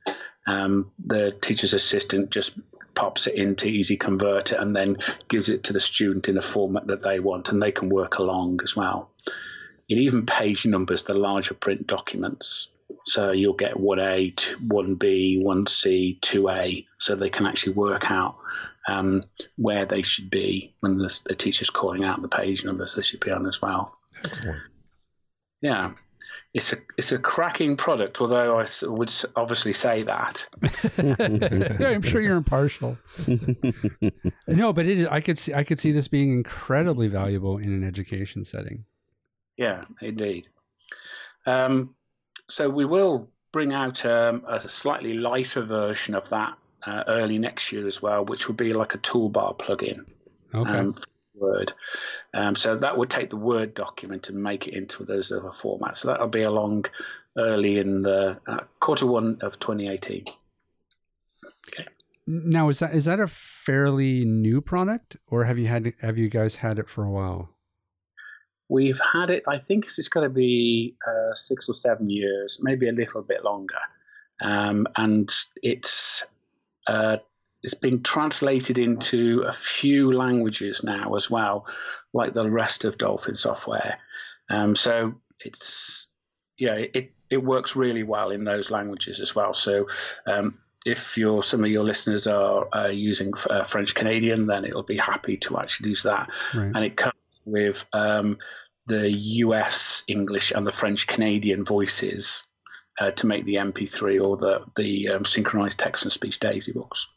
[0.48, 2.58] um, the teacher's assistant just
[3.02, 4.96] pops it into Easy Converter and then
[5.28, 8.20] gives it to the student in a format that they want, and they can work
[8.20, 9.10] along as well.
[9.90, 12.68] It even page numbers the larger print documents.
[13.08, 14.36] So you'll get 1A,
[14.68, 18.38] 1B, 1C, 2A, so they can actually work out
[18.88, 19.22] um,
[19.56, 23.22] where they should be when the, the teacher's calling out the page numbers they should
[23.22, 23.98] be on as well.
[24.24, 24.60] Excellent.
[25.62, 25.94] Yeah
[26.54, 28.20] it's a it's a cracking product.
[28.20, 30.46] Although I would obviously say that.
[30.98, 32.98] yeah, I'm sure you're impartial.
[34.48, 35.08] no, but it is.
[35.08, 38.86] I could see I could see this being incredibly valuable in an education setting.
[39.58, 40.50] Yeah, indeed.
[41.46, 41.96] Um,
[42.50, 47.72] so we will bring out um, a slightly lighter version of that uh, early next
[47.72, 50.06] year as well, which will be like a toolbar plugin.
[50.54, 50.70] Okay.
[50.70, 50.96] Um,
[51.34, 51.74] Word.
[52.34, 55.98] Um, so that would take the Word document and make it into those other formats.
[55.98, 56.86] So that'll be along
[57.38, 60.26] early in the uh, quarter one of 2018.
[61.74, 61.88] Okay.
[62.28, 66.30] Now is that is that a fairly new product, or have you had have you
[66.30, 67.50] guys had it for a while?
[68.70, 69.44] We've had it.
[69.48, 73.44] I think it's going to be uh, six or seven years, maybe a little bit
[73.44, 73.80] longer,
[74.42, 75.30] um, and
[75.62, 76.26] it's
[76.88, 77.18] uh,
[77.64, 81.68] it's been translated into a few languages now as well,
[82.14, 84.00] like the rest of Dolphin software.
[84.50, 86.10] Um, so it's
[86.58, 89.54] yeah, it it works really well in those languages as well.
[89.54, 89.88] So
[90.28, 94.84] um, if your some of your listeners are uh, using uh, French Canadian, then it'll
[94.84, 96.72] be happy to actually use that, right.
[96.76, 97.14] and it comes
[97.46, 98.38] with um,
[98.88, 100.04] the U.S.
[100.08, 102.44] English and the French Canadian voices
[103.00, 107.08] uh, to make the MP3 or the the um, synchronized text and speech Daisy books.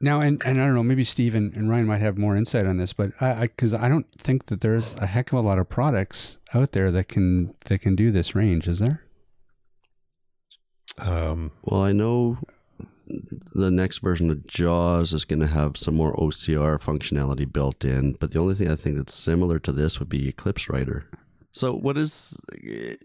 [0.00, 2.66] Now, and, and I don't know, maybe Steve and, and Ryan might have more insight
[2.66, 5.40] on this, but I because I, I, don't think that there's a heck of a
[5.42, 9.02] lot of products out there that can that can do this range, is there?
[10.98, 12.38] Um, well, I know
[13.06, 18.14] the next version of JAWS is going to have some more OCR functionality built in,
[18.14, 21.08] but the only thing I think that's similar to this would be Eclipse Writer.
[21.52, 22.36] So, what is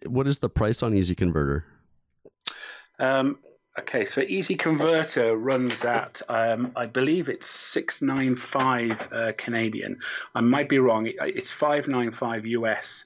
[0.05, 1.65] what is the price on Easy Converter?
[2.99, 3.39] Um,
[3.79, 9.99] Okay, so Easy Converter runs at, um, I believe it's six nine five uh, Canadian.
[10.35, 11.09] I might be wrong.
[11.09, 13.05] It's five nine five US.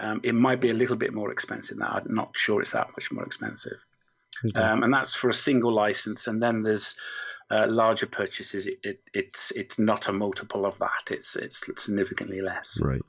[0.00, 2.04] Um, it might be a little bit more expensive than that.
[2.06, 3.78] I'm not sure it's that much more expensive.
[4.48, 4.60] Okay.
[4.60, 6.26] Um, and that's for a single license.
[6.26, 6.94] And then there's
[7.50, 11.10] uh, larger purchases, it, it, it's it's not a multiple of that.
[11.10, 12.78] It's it's significantly less.
[12.80, 13.02] Right.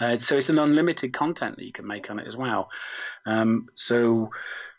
[0.00, 2.70] Uh, so it's an unlimited content that you can make on it as well.
[3.24, 4.30] Um, so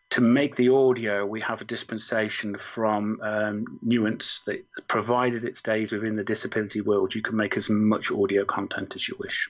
[0.09, 5.91] to make the audio, we have a dispensation from um, Nuance that, provided it stays
[5.91, 9.49] within the disability world, you can make as much audio content as you wish.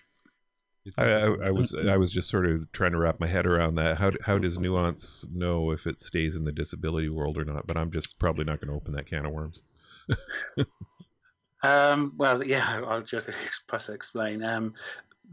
[0.97, 3.75] I, I, I, was I was just sort of trying to wrap my head around
[3.75, 3.97] that.
[3.97, 7.67] How how does Nuance know if it stays in the disability world or not?
[7.67, 9.61] But I'm just probably not going to open that can of worms.
[11.63, 13.29] um, well, yeah, I'll just
[13.89, 14.43] explain.
[14.43, 14.75] Um,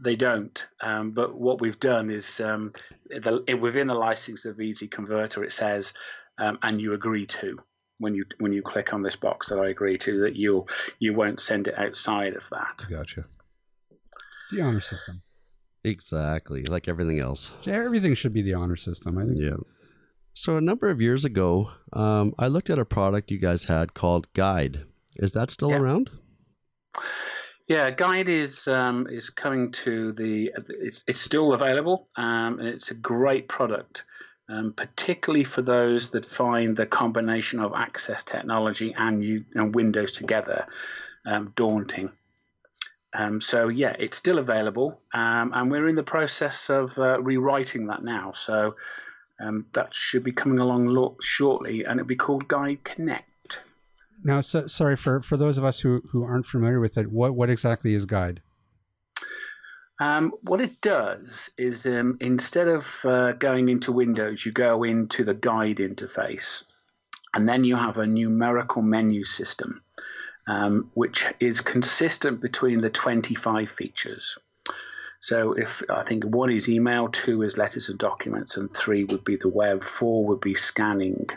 [0.01, 0.65] they don't.
[0.81, 2.73] Um, but what we've done is um,
[3.09, 5.93] the, within the license of Easy Converter, it says,
[6.37, 7.59] um, and you agree to
[7.97, 10.67] when you when you click on this box that I agree to that you'll
[10.99, 12.85] you won't send it outside of that.
[12.89, 13.25] Gotcha.
[14.43, 15.21] It's the honor system.
[15.83, 17.51] Exactly, like everything else.
[17.65, 19.17] Everything should be the honor system.
[19.17, 19.37] I think.
[19.39, 19.57] Yeah.
[20.33, 23.93] So a number of years ago, um, I looked at a product you guys had
[23.93, 24.85] called Guide.
[25.15, 25.77] Is that still yeah.
[25.77, 26.09] around?
[27.67, 30.51] Yeah, Guide is um, is coming to the.
[30.69, 34.03] It's it's still available, um, and it's a great product,
[34.47, 40.11] um, particularly for those that find the combination of access technology and you and Windows
[40.11, 40.67] together
[41.25, 42.11] um, daunting.
[43.15, 47.87] Um, so yeah, it's still available, um, and we're in the process of uh, rewriting
[47.87, 48.33] that now.
[48.33, 48.75] So
[49.73, 53.27] that should be coming along lo- shortly, and it'll be called Guide Connect.
[54.25, 57.11] Now, so, sorry for for those of us who who aren't familiar with it.
[57.11, 58.41] What what exactly is Guide?
[59.99, 65.23] Um, what it does is um, instead of uh, going into Windows, you go into
[65.23, 66.63] the Guide interface,
[67.35, 69.83] and then you have a numerical menu system,
[70.47, 74.37] um, which is consistent between the 25 features.
[75.19, 79.23] So if I think one is email, two is letters and documents, and three would
[79.23, 81.27] be the web, four would be scanning.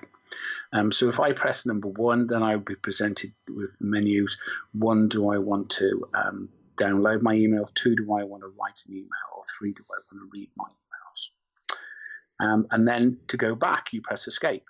[0.72, 4.36] Um, so if I press number one, then I will be presented with menus.
[4.72, 7.72] One, do I want to um, download my emails?
[7.74, 9.08] Two, do I want to write an email?
[9.36, 12.44] Or three, do I want to read my emails?
[12.44, 14.64] Um, and then to go back, you press escape.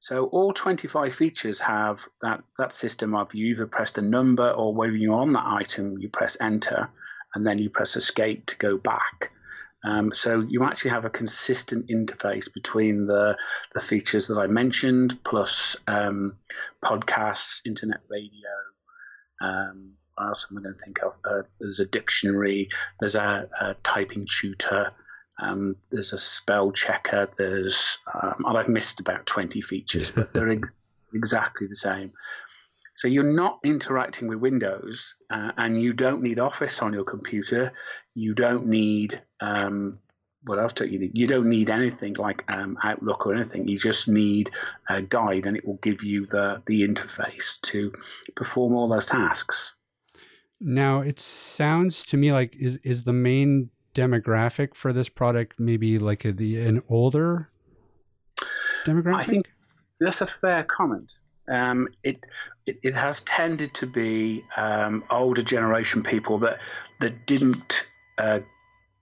[0.00, 4.74] So all 25 features have that, that system of you either press the number or
[4.74, 6.90] when you're on that item, you press enter
[7.34, 9.32] and then you press escape to go back.
[9.84, 13.36] Um, so you actually have a consistent interface between the
[13.74, 16.36] the features that I mentioned, plus um,
[16.82, 18.50] podcasts, internet radio.
[19.40, 21.12] Um, what else am I going to think of?
[21.24, 22.68] Uh, there's a dictionary.
[23.00, 24.92] There's a, a typing tutor.
[25.42, 27.28] Um, there's a spell checker.
[27.36, 30.70] There's um, I've missed about 20 features, but they're ex-
[31.12, 32.12] exactly the same.
[32.94, 37.72] So you're not interacting with Windows, uh, and you don't need Office on your computer.
[38.14, 39.98] You don't need um,
[40.46, 41.12] what else do you need?
[41.14, 43.66] You don't need anything like um, Outlook or anything.
[43.66, 44.50] You just need
[44.88, 47.92] a guide, and it will give you the the interface to
[48.36, 49.74] perform all those tasks.
[50.60, 55.98] Now, it sounds to me like is is the main demographic for this product maybe
[55.98, 57.48] like a, the an older
[58.84, 59.14] demographic?
[59.14, 59.52] I think
[60.00, 61.12] that's a fair comment.
[61.48, 62.24] Um, it,
[62.66, 66.58] it, it has tended to be um, older generation people that
[67.00, 67.86] that didn't
[68.18, 68.40] uh,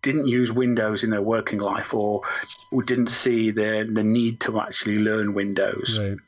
[0.03, 2.23] didn't use Windows in their working life or,
[2.73, 6.01] or didn't see the the need to actually learn Windows.
[6.01, 6.19] Right.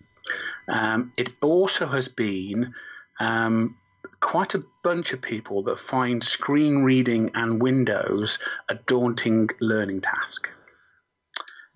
[0.68, 2.74] Um, it also has been
[3.20, 3.76] um,
[4.20, 10.48] quite a bunch of people that find screen reading and Windows a daunting learning task.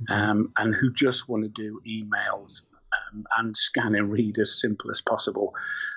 [0.09, 0.13] Mm-hmm.
[0.13, 4.91] Um, and who just want to do emails um, and scan and read as simple
[4.91, 5.55] as possible.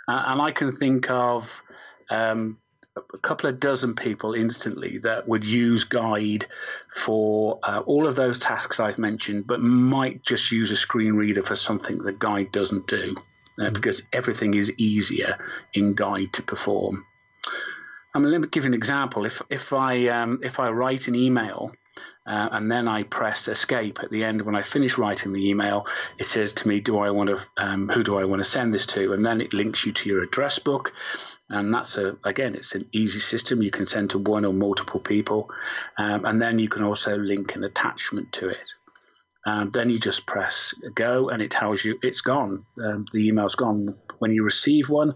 [0.07, 1.61] Uh, and I can think of
[2.09, 2.57] um,
[2.95, 6.47] a couple of dozen people instantly that would use Guide
[6.95, 11.43] for uh, all of those tasks I've mentioned, but might just use a screen reader
[11.43, 13.73] for something that Guide doesn't do, uh, mm-hmm.
[13.73, 15.37] because everything is easier
[15.73, 17.05] in Guide to perform.
[18.13, 19.25] I mean, let me give you an example.
[19.25, 21.71] If if I um, if I write an email
[22.25, 25.87] uh, and then I press escape at the end when I finish writing the email.
[26.19, 27.39] It says to me, "Do I want to?
[27.57, 30.09] Um, who do I want to send this to?" And then it links you to
[30.09, 30.93] your address book,
[31.49, 33.61] and that's a again, it's an easy system.
[33.63, 35.49] You can send to one or multiple people,
[35.97, 38.67] um, and then you can also link an attachment to it.
[39.45, 42.65] Um, then you just press go, and it tells you it's gone.
[42.83, 43.95] Um, the email's gone.
[44.19, 45.15] When you receive one,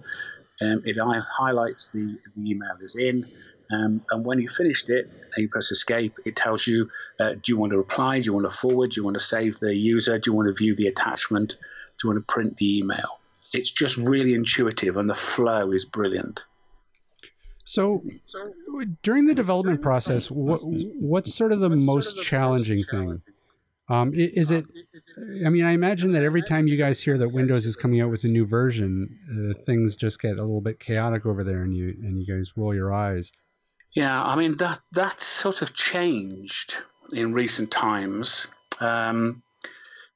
[0.62, 3.28] um, it highlights the, the email is in
[3.72, 7.42] um, and when you finished it and you press escape, it tells you uh, do
[7.48, 8.20] you want to reply?
[8.20, 8.92] Do you want to forward?
[8.92, 10.18] Do you want to save the user?
[10.20, 11.50] Do you want to view the attachment?
[11.50, 13.20] Do you want to print the email?
[13.54, 16.44] It's just really intuitive and the flow is brilliant.
[17.64, 18.04] So,
[19.02, 23.22] during the development process, what, what's sort of the most challenging thing
[23.90, 24.66] Um, i- is it?
[25.46, 28.10] I mean, I imagine that every time you guys hear that Windows is coming out
[28.12, 31.76] with a new version, uh, things just get a little bit chaotic over there, and
[31.76, 33.32] you and you guys roll your eyes.
[33.96, 36.76] Yeah, I mean that that sort of changed
[37.14, 38.46] in recent times.
[38.82, 39.42] Um,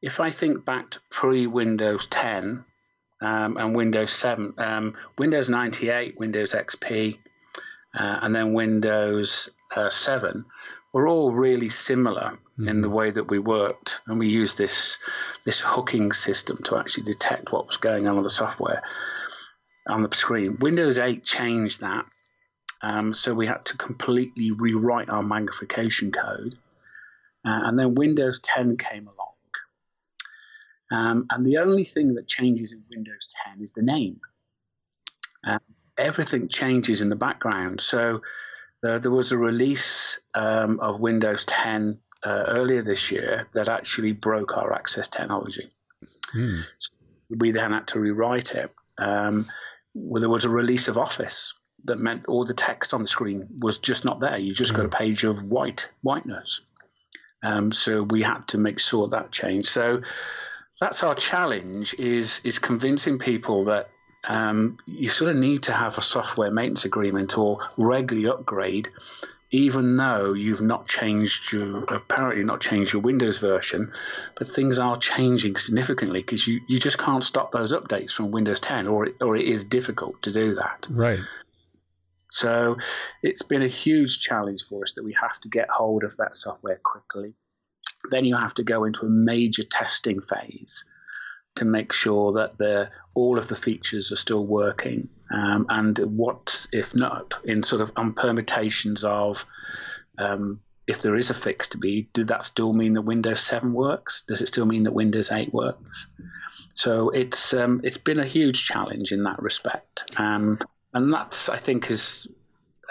[0.01, 2.65] if I think back to pre Windows 10
[3.21, 7.19] um, and Windows 7, um, Windows 98, Windows XP,
[7.97, 10.45] uh, and then Windows uh, 7
[10.93, 14.97] were all really similar in the way that we worked, and we used this
[15.45, 18.82] this hooking system to actually detect what was going on with the software
[19.88, 20.57] on the screen.
[20.59, 22.05] Windows 8 changed that
[22.82, 26.57] um, so we had to completely rewrite our magnification code.
[27.45, 29.30] Uh, and then Windows 10 came along.
[30.91, 34.19] Um, and the only thing that changes in Windows 10 is the name.
[35.45, 35.59] Uh,
[35.97, 37.80] everything changes in the background.
[37.80, 38.21] So
[38.88, 44.13] uh, there was a release um, of Windows 10 uh, earlier this year that actually
[44.13, 45.69] broke our access technology.
[46.32, 46.61] Hmm.
[47.30, 48.71] We then had to rewrite it.
[48.97, 49.47] Um,
[49.93, 51.53] well, there was a release of Office
[51.86, 54.38] that meant all the text on the screen was just not there.
[54.38, 56.61] You just got a page of white whiteness.
[57.41, 59.69] Um, so we had to make sure that changed.
[59.69, 60.01] So
[60.80, 63.89] that's our challenge: is is convincing people that
[64.27, 68.89] um, you sort of need to have a software maintenance agreement or regularly upgrade,
[69.51, 73.91] even though you've not changed your apparently not changed your Windows version,
[74.36, 78.59] but things are changing significantly because you, you just can't stop those updates from Windows
[78.59, 80.88] 10, or it, or it is difficult to do that.
[80.89, 81.19] Right.
[82.32, 82.77] So
[83.23, 86.36] it's been a huge challenge for us that we have to get hold of that
[86.36, 87.34] software quickly.
[88.11, 90.86] Then you have to go into a major testing phase
[91.55, 95.09] to make sure that the all of the features are still working.
[95.32, 99.45] Um, and what if not in sort of on permutations of
[100.17, 103.73] um, if there is a fix to be, did that still mean that Windows 7
[103.73, 104.23] works?
[104.27, 106.07] Does it still mean that Windows 8 works?
[106.73, 110.09] So it's um, it's been a huge challenge in that respect.
[110.94, 112.28] And that's I think is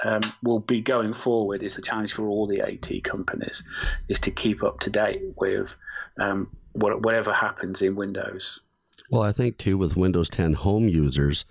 [0.05, 3.63] um, will be going forward is the challenge for all the AT companies
[4.09, 5.75] is to keep up to date with
[6.21, 8.61] um, what, whatever happens in Windows.
[9.11, 11.45] Well, I think too with Windows 10 home users,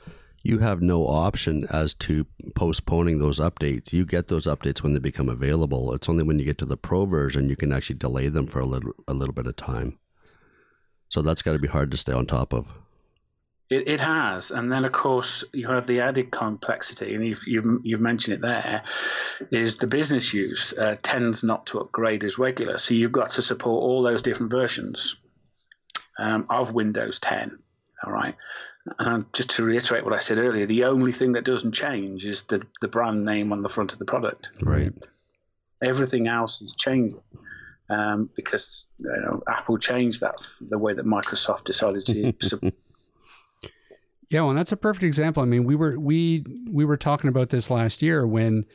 [0.43, 2.26] you have no option as to
[2.56, 3.91] postponing those updates.
[3.91, 5.93] You get those updates when they become available.
[5.93, 8.60] It's only when you get to the pro version you can actually delay them for
[8.60, 9.98] a little a little bit of time.
[11.10, 12.68] So that's got to be hard to stay on top of.
[13.70, 17.82] It, it has, and then of course you have the added complexity, and you've you've,
[17.84, 18.84] you've mentioned it there,
[19.51, 23.41] is the business use uh, tends not to upgrade as regular, so you've got to
[23.41, 25.18] support all those different versions
[26.18, 27.59] um, of Windows 10.
[28.05, 28.36] All right,
[28.99, 32.43] and just to reiterate what I said earlier, the only thing that doesn't change is
[32.43, 34.51] the the brand name on the front of the product.
[34.61, 34.93] Right.
[35.84, 37.20] Everything else is changing.
[37.89, 42.74] Um, because you know, Apple changed that the way that Microsoft decided to support
[44.30, 45.41] Yeah, well, and that's a perfect example.
[45.41, 48.65] I mean, we were we we were talking about this last year when,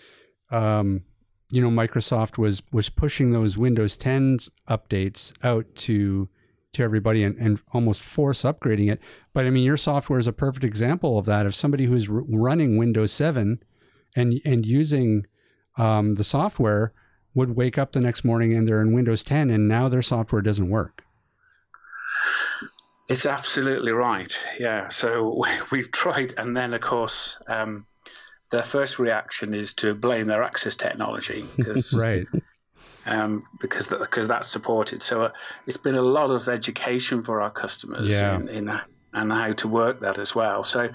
[0.50, 1.03] um,
[1.50, 4.38] you know, Microsoft was was pushing those Windows 10
[4.68, 6.28] updates out to
[6.72, 8.98] to everybody and, and almost force upgrading it.
[9.34, 11.44] But I mean, your software is a perfect example of that.
[11.44, 13.62] Of somebody who's r- running Windows 7
[14.16, 15.26] and and using
[15.76, 16.94] um, the software
[17.34, 20.42] would wake up the next morning and they're in Windows 10 and now their software
[20.42, 21.01] doesn't work.
[23.12, 24.36] It's absolutely right.
[24.58, 24.88] Yeah.
[24.88, 27.86] So we've tried, and then of course, um,
[28.50, 31.44] their first reaction is to blame their access technology
[31.94, 32.26] Right.
[33.06, 35.02] um, because because that's supported.
[35.02, 35.30] So uh,
[35.66, 38.36] it's been a lot of education for our customers Yeah.
[38.36, 38.80] in, in
[39.14, 40.64] and how to work that as well.
[40.64, 40.88] So.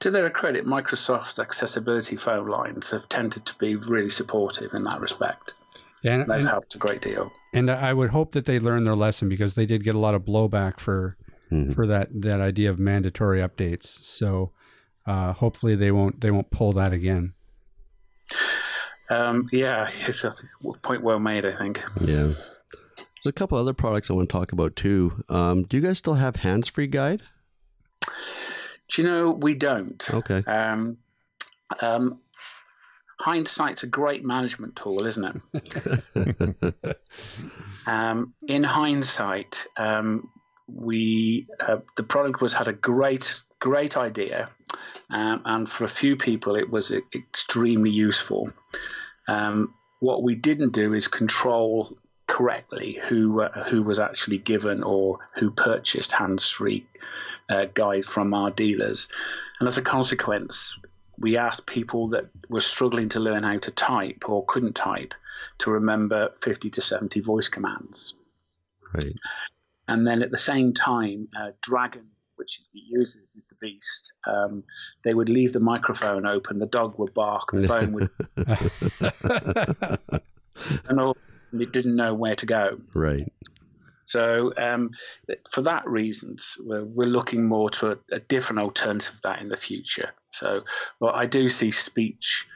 [0.00, 4.98] To their credit, Microsoft accessibility phone lines have tended to be really supportive in that
[5.00, 5.54] respect.
[6.02, 7.30] And, They've and, helped a great deal.
[7.54, 10.16] and I would hope that they learn their lesson because they did get a lot
[10.16, 11.16] of blowback for
[11.52, 11.74] Mhm.
[11.74, 13.84] for that that idea of mandatory updates.
[13.84, 14.52] So
[15.06, 17.34] uh, hopefully they won't they won't pull that again.
[19.10, 20.34] Um, yeah, it's a
[20.82, 21.82] point well made, I think.
[22.00, 22.32] Yeah.
[22.96, 25.22] There's a couple other products I want to talk about too.
[25.28, 27.22] Um, do you guys still have hands free guide?
[28.88, 30.02] Do you know we don't?
[30.12, 30.42] Okay.
[30.44, 30.96] Um,
[31.80, 32.20] um,
[33.20, 36.86] hindsight's a great management tool, isn't it?
[37.86, 40.28] um, in hindsight, um,
[40.66, 44.50] we uh, the product was had a great great idea,
[45.10, 48.52] um, and for a few people it was extremely useful.
[49.28, 51.96] Um, what we didn't do is control
[52.26, 56.86] correctly who uh, who was actually given or who purchased hands-free
[57.50, 59.08] uh, guide from our dealers,
[59.58, 60.78] and as a consequence,
[61.18, 65.14] we asked people that were struggling to learn how to type or couldn't type
[65.58, 68.14] to remember 50 to 70 voice commands.
[68.92, 69.14] Right.
[69.92, 74.14] And then at the same time, uh, Dragon, which he uses, is the beast.
[74.26, 74.64] Um,
[75.04, 78.08] they would leave the microphone open, the dog would bark, the phone would,
[80.88, 81.14] and all,
[81.52, 82.80] it didn't know where to go.
[82.94, 83.30] right.
[84.06, 84.90] So, um,
[85.50, 89.48] for that reasons, we're, we're looking more to a, a, different alternative of that in
[89.48, 90.10] the future.
[90.30, 90.64] So,
[91.00, 92.46] well, I do see speech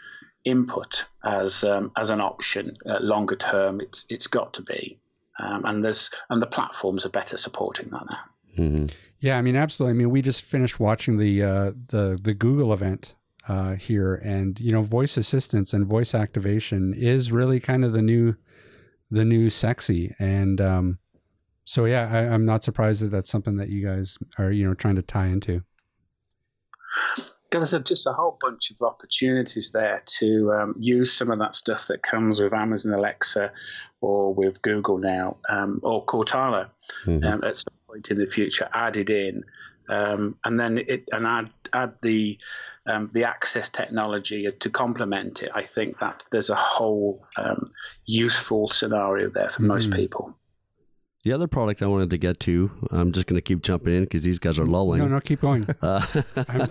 [0.45, 3.81] input as um, as an option uh, longer term.
[3.81, 4.99] It's it's got to be,
[5.39, 8.19] um, and there's and the platforms are better supporting that now.
[8.59, 8.87] Mm-hmm.
[9.21, 9.95] Yeah, I mean, absolutely.
[9.95, 13.15] I mean, we just finished watching the uh, the the Google event
[13.49, 18.03] uh, here, and you know, voice assistance and voice activation is really kind of the
[18.03, 18.37] new
[19.11, 20.99] the new sexy, and um,
[21.65, 24.75] so yeah, I, I'm not surprised that that's something that you guys are you know
[24.75, 25.63] trying to tie into.
[27.51, 31.55] There's a, just a whole bunch of opportunities there to um, use some of that
[31.55, 33.53] stuff that comes with Amazon Alexa
[34.01, 36.71] or with Google now um, or Cortana
[37.07, 37.25] Mhm.
[37.25, 39.45] um, at some point in the future added in,
[39.89, 42.39] um, and then it and add add the
[42.87, 45.51] um, the access technology to complement it.
[45.55, 47.73] I think that there's a whole um,
[48.05, 49.97] useful scenario there for most Mhm.
[49.97, 50.39] people.
[51.27, 54.05] The other product I wanted to get to, I'm just going to keep jumping in
[54.05, 55.01] because these guys are lulling.
[55.01, 55.67] No, no, keep going.
[55.83, 56.07] Uh,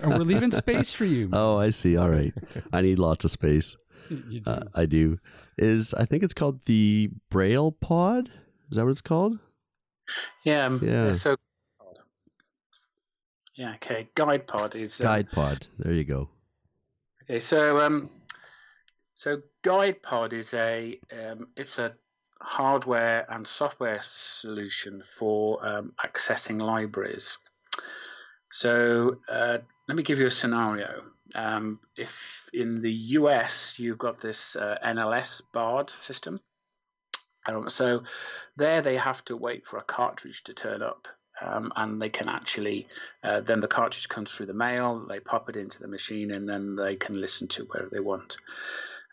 [0.02, 1.28] we're leaving space for you.
[1.34, 1.98] oh, I see.
[1.98, 2.32] All right.
[2.72, 3.76] I need lots of space.
[4.08, 4.50] You do.
[4.50, 5.18] Uh, I do.
[5.58, 8.30] Is I think it's called the Braille Pod.
[8.70, 9.38] Is that what it's called?
[10.42, 10.64] Yeah.
[10.64, 11.16] um, Yeah.
[11.16, 11.36] So.
[13.56, 13.74] Yeah.
[13.74, 14.08] Okay.
[14.14, 15.66] Guide Pod is um, Guide Pod.
[15.78, 16.30] There you go.
[17.24, 18.08] Okay, so um,
[19.16, 21.92] so Guide Pod is a um, it's a
[22.40, 27.38] hardware and software solution for um, accessing libraries.
[28.50, 29.58] So uh,
[29.88, 31.02] let me give you a scenario.
[31.34, 36.40] Um, if in the US you've got this uh, NLS BARD system,
[37.46, 38.02] um, so
[38.56, 41.08] there they have to wait for a cartridge to turn up.
[41.38, 42.88] Um, and they can actually
[43.22, 45.04] uh, then the cartridge comes through the mail.
[45.06, 48.38] They pop it into the machine, and then they can listen to wherever they want.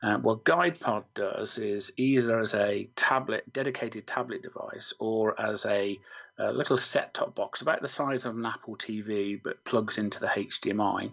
[0.03, 5.97] Uh, what GuidePod does is either as a tablet, dedicated tablet device, or as a,
[6.37, 10.27] a little set-top box about the size of an Apple TV, but plugs into the
[10.27, 11.11] HDMI.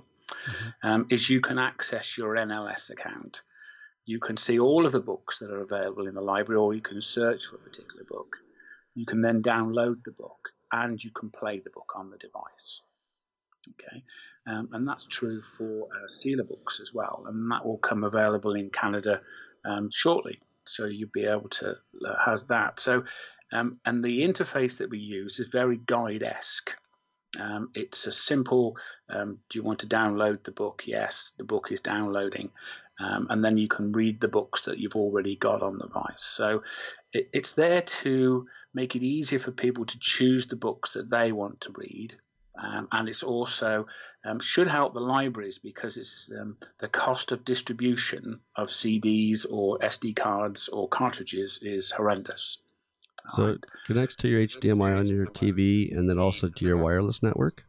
[0.82, 3.42] Um, is you can access your NLS account.
[4.06, 6.80] You can see all of the books that are available in the library, or you
[6.80, 8.36] can search for a particular book.
[8.94, 12.82] You can then download the book and you can play the book on the device.
[13.68, 14.02] Okay,
[14.46, 18.54] um, and that's true for uh, CELA books as well, and that will come available
[18.54, 19.20] in Canada
[19.64, 20.40] um, shortly.
[20.64, 21.70] So you'll be able to
[22.06, 22.80] uh, have that.
[22.80, 23.04] So,
[23.52, 26.70] um, and the interface that we use is very guide-esque.
[27.38, 28.76] Um, it's a simple.
[29.08, 30.82] Um, do you want to download the book?
[30.86, 32.50] Yes, the book is downloading,
[32.98, 36.22] um, and then you can read the books that you've already got on the device.
[36.22, 36.62] So
[37.12, 41.32] it, it's there to make it easier for people to choose the books that they
[41.32, 42.16] want to read.
[42.62, 43.86] Um, and it's also
[44.24, 49.78] um, should help the libraries because it's um, the cost of distribution of CDs or
[49.78, 52.58] SD cards or cartridges is horrendous.
[53.30, 57.22] So it connects to your HDMI on your TV and then also to your wireless
[57.22, 57.64] network.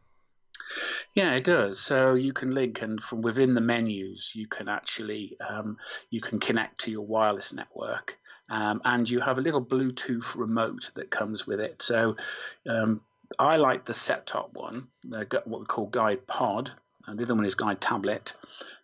[1.14, 1.78] Yeah, it does.
[1.80, 5.76] So you can link, and from within the menus, you can actually um,
[6.10, 8.18] you can connect to your wireless network,
[8.48, 11.82] um, and you have a little Bluetooth remote that comes with it.
[11.82, 12.16] So
[12.68, 13.02] um,
[13.38, 16.72] I like the set-top one, the, gu- what we call Guide Pod,
[17.06, 18.34] and the other one is Guide Tablet,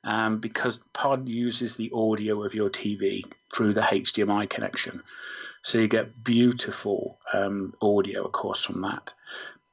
[0.05, 3.25] um, because Pod uses the audio of your TV
[3.55, 5.03] through the HDMI connection.
[5.63, 9.13] So you get beautiful um, audio, of course, from that.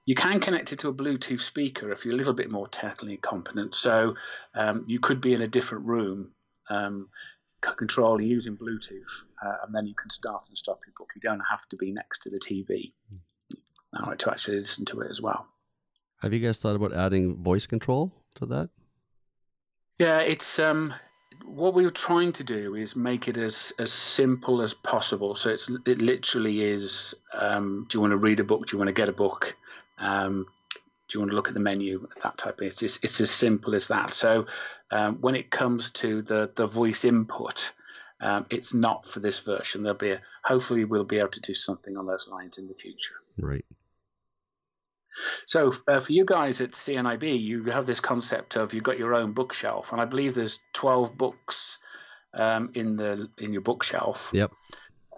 [0.05, 3.17] You can connect it to a Bluetooth speaker if you're a little bit more technically
[3.17, 3.73] competent.
[3.73, 4.15] So
[4.53, 6.31] um, you could be in a different room,
[6.69, 7.09] um,
[7.61, 11.09] control using Bluetooth, uh, and then you can start and stop your book.
[11.15, 12.93] You don't have to be next to the TV
[13.95, 15.47] all right, to actually listen to it as well.
[16.21, 18.69] Have you guys thought about adding voice control to that?
[19.99, 20.93] Yeah, it's um,
[21.45, 25.35] what we were trying to do is make it as as simple as possible.
[25.35, 27.15] So it's it literally is.
[27.33, 28.67] Um, do you want to read a book?
[28.67, 29.55] Do you want to get a book?
[29.97, 30.47] Um,
[31.07, 32.07] do you want to look at the menu?
[32.23, 34.13] That type of it's just, it's as simple as that.
[34.13, 34.47] So
[34.91, 37.71] um, when it comes to the the voice input,
[38.19, 39.83] um, it's not for this version.
[39.83, 42.73] There'll be a, hopefully we'll be able to do something on those lines in the
[42.73, 43.15] future.
[43.37, 43.65] Right.
[45.45, 49.13] So uh, for you guys at CNIB, you have this concept of you've got your
[49.13, 51.77] own bookshelf, and I believe there's 12 books
[52.33, 54.29] um, in the in your bookshelf.
[54.33, 54.51] Yep.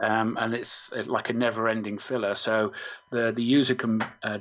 [0.02, 2.36] Um, and it's uh, like a never-ending filler.
[2.36, 2.74] So
[3.12, 4.40] the the user can uh,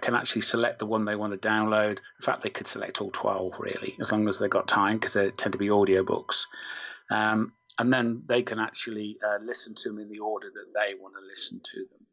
[0.00, 1.90] can actually select the one they want to download.
[1.98, 5.12] In fact, they could select all 12 really, as long as they've got time, because
[5.12, 6.46] they tend to be audiobooks.
[7.10, 10.94] Um, and then they can actually uh, listen to them in the order that they
[11.00, 12.06] want to listen to them.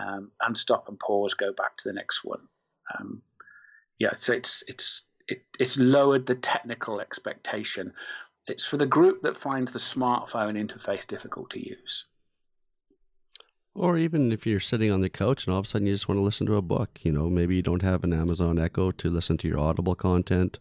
[0.00, 2.48] Um, and stop and pause, go back to the next one.
[2.98, 3.22] Um,
[3.98, 7.92] yeah, so it's it's it, it's lowered the technical expectation.
[8.46, 12.06] It's for the group that finds the smartphone interface difficult to use.
[13.74, 16.08] Or even if you're sitting on the couch and all of a sudden you just
[16.08, 18.90] want to listen to a book, you know, maybe you don't have an Amazon Echo
[18.92, 20.58] to listen to your Audible content.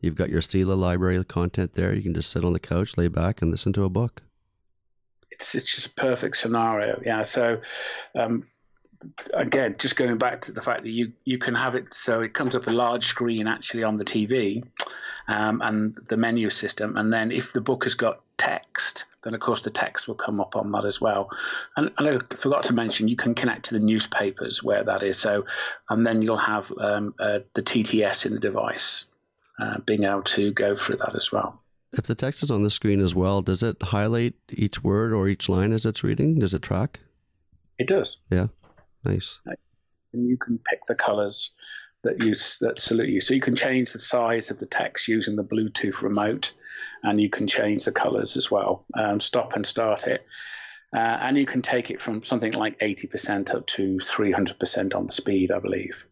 [0.00, 1.94] You've got your CELA library content there.
[1.94, 4.22] You can just sit on the couch, lay back, and listen to a book.
[5.30, 7.00] It's, it's just a perfect scenario.
[7.04, 7.22] Yeah.
[7.22, 7.60] So,
[8.14, 8.46] um,
[9.34, 12.34] again, just going back to the fact that you, you can have it so it
[12.34, 14.64] comes up a large screen actually on the TV
[15.28, 16.96] um, and the menu system.
[16.96, 20.40] And then if the book has got text, then of course the text will come
[20.40, 21.30] up on that as well.
[21.76, 25.18] And, and I forgot to mention, you can connect to the newspapers where that is.
[25.18, 25.44] So,
[25.90, 29.06] and then you'll have um, uh, the TTS in the device,
[29.60, 31.60] uh, being able to go through that as well.
[31.92, 35.28] If the text is on the screen as well, does it highlight each word or
[35.28, 36.38] each line as it's reading?
[36.40, 37.00] Does it track?
[37.78, 38.18] It does.
[38.30, 38.48] Yeah,
[39.06, 39.38] nice.
[40.12, 41.54] And you can pick the colors
[42.04, 43.20] that you that salute you.
[43.20, 46.52] So you can change the size of the text using the Bluetooth remote,
[47.02, 48.84] and you can change the colors as well.
[48.94, 50.24] Um, stop and start it,
[50.94, 54.58] uh, and you can take it from something like eighty percent up to three hundred
[54.58, 56.06] percent on the speed, I believe.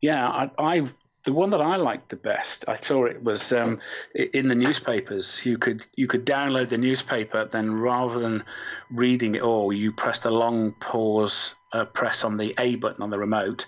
[0.00, 0.88] Yeah, I, I
[1.24, 3.80] the one that I liked the best, I saw it was um,
[4.14, 5.44] in the newspapers.
[5.44, 8.44] You could you could download the newspaper, then rather than
[8.90, 13.10] reading it all, you press the long pause uh, press on the A button on
[13.10, 13.66] the remote,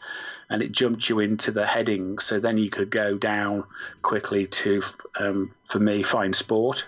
[0.48, 2.18] and it jumped you into the heading.
[2.18, 3.64] So then you could go down
[4.02, 4.82] quickly to,
[5.18, 6.86] um, for me, find sport.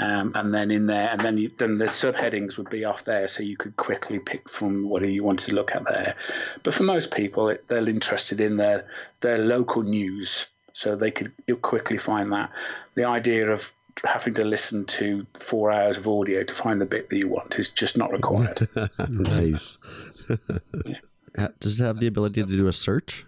[0.00, 3.26] Um, and then in there, and then you, then the subheadings would be off there,
[3.26, 6.14] so you could quickly pick from what you wanted to look at there.
[6.62, 8.86] But for most people, it, they're interested in their
[9.22, 11.32] their local news, so they could
[11.62, 12.52] quickly find that.
[12.94, 13.72] The idea of
[14.04, 17.58] having to listen to four hours of audio to find the bit that you want
[17.58, 18.68] is just not required.
[19.08, 19.78] nice.
[21.60, 23.26] Does it have the ability to do a search?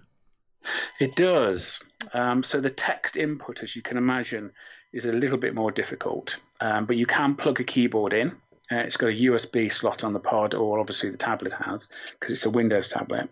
[1.00, 1.80] It does.
[2.12, 4.52] Um, so the text input, as you can imagine,
[4.92, 8.30] is a little bit more difficult, um, but you can plug a keyboard in.
[8.72, 11.88] Uh, it's got a USB slot on the pod, or obviously the tablet has,
[12.18, 13.28] because it's a Windows tablet.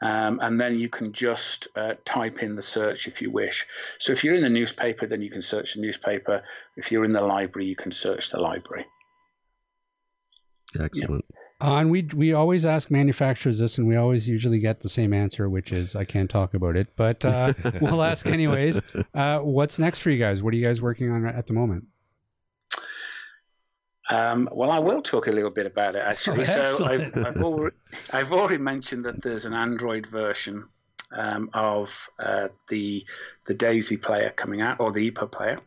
[0.00, 3.66] Um, and then you can just uh, type in the search if you wish.
[3.98, 6.44] So if you're in the newspaper, then you can search the newspaper.
[6.76, 8.86] If you're in the library, you can search the library.
[10.78, 11.24] Excellent.
[11.28, 11.47] Yeah.
[11.60, 15.12] Uh, and we we always ask manufacturers this, and we always usually get the same
[15.12, 16.94] answer, which is I can't talk about it.
[16.94, 18.80] But uh, we'll ask anyways.
[19.12, 20.40] Uh, what's next for you guys?
[20.40, 21.86] What are you guys working on at the moment?
[24.10, 26.42] Um, well, I will talk a little bit about it actually.
[26.48, 27.76] Oh, so I've, I've, already,
[28.10, 30.64] I've, already, mentioned that there's an Android version
[31.10, 33.04] um, of uh, the
[33.46, 35.58] the Daisy player coming out, or the EPUB player.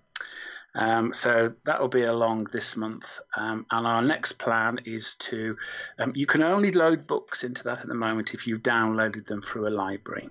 [0.73, 3.19] Um, so that will be along this month.
[3.35, 5.57] Um, and our next plan is to,
[5.99, 9.41] um, you can only load books into that at the moment if you've downloaded them
[9.41, 10.29] through a library.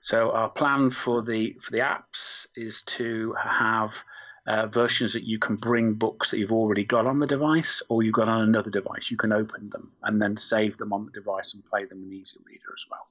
[0.00, 4.04] So our plan for the for the apps is to have
[4.46, 8.02] uh, versions that you can bring books that you've already got on the device or
[8.02, 9.10] you've got on another device.
[9.10, 12.12] You can open them and then save them on the device and play them in
[12.12, 13.06] Easy Reader as well.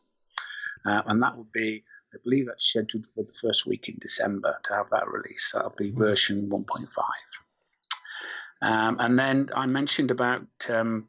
[0.86, 1.84] Uh, and that will be
[2.16, 5.52] I believe that's scheduled for the first week in December to have that release.
[5.54, 6.88] That'll be version 1.5.
[8.62, 11.08] Um, and then I mentioned about um,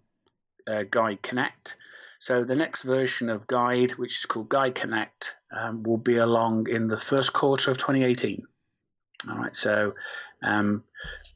[0.67, 1.77] uh, Guide Connect.
[2.19, 6.69] So the next version of Guide, which is called Guide Connect, um, will be along
[6.69, 8.45] in the first quarter of 2018.
[9.29, 9.95] All right, so
[10.43, 10.83] um,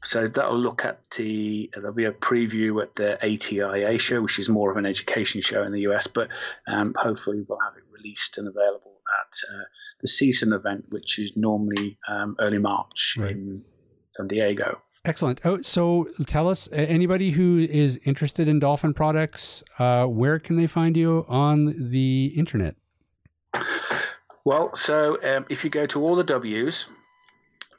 [0.03, 4.49] so that'll look at the there'll be a preview at the ATIA show, which is
[4.49, 6.29] more of an education show in the US, but
[6.67, 8.90] um, hopefully we'll have it released and available
[9.21, 9.63] at uh,
[10.01, 13.31] the CSUN event, which is normally um, early March right.
[13.31, 13.63] in
[14.11, 14.81] San Diego.
[15.03, 15.41] Excellent.
[15.43, 20.67] Oh, so tell us, anybody who is interested in dolphin products, uh, where can they
[20.67, 22.75] find you on the internet?
[24.43, 26.87] Well, so um, if you go to all the W's,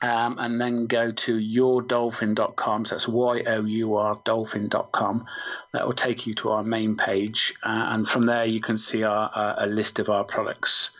[0.02, 2.84] um, and then go to yourdolphin.com.
[2.84, 5.24] So that's Y O U R dolphin.com.
[5.72, 7.54] That will take you to our main page.
[7.62, 10.90] Uh, and from there, you can see our, uh, a list of our products.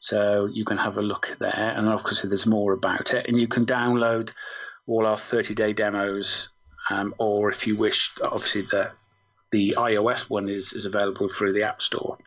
[0.00, 1.74] So you can have a look there.
[1.76, 3.26] And obviously, there's more about it.
[3.28, 4.30] And you can download
[4.86, 6.48] all our 30 day demos.
[6.88, 8.90] Um, or if you wish, obviously, the,
[9.52, 12.18] the iOS one is, is available through the App Store.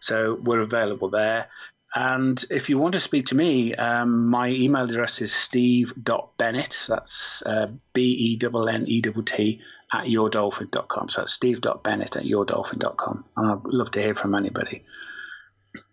[0.00, 1.48] So we're available there.
[1.94, 6.86] And if you want to speak to me, um, my email address is steve.bennett.
[6.88, 9.60] That's uh, B E N N E T T
[9.92, 11.08] at yourdolphin.com.
[11.08, 13.24] So it's steve.bennett at yourdolphin.com.
[13.36, 14.84] And I'd love to hear from anybody.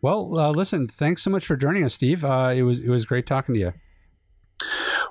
[0.02, 2.24] Well, uh, listen, thanks so much for joining us, Steve.
[2.26, 3.74] Uh, it was it was great talking to you.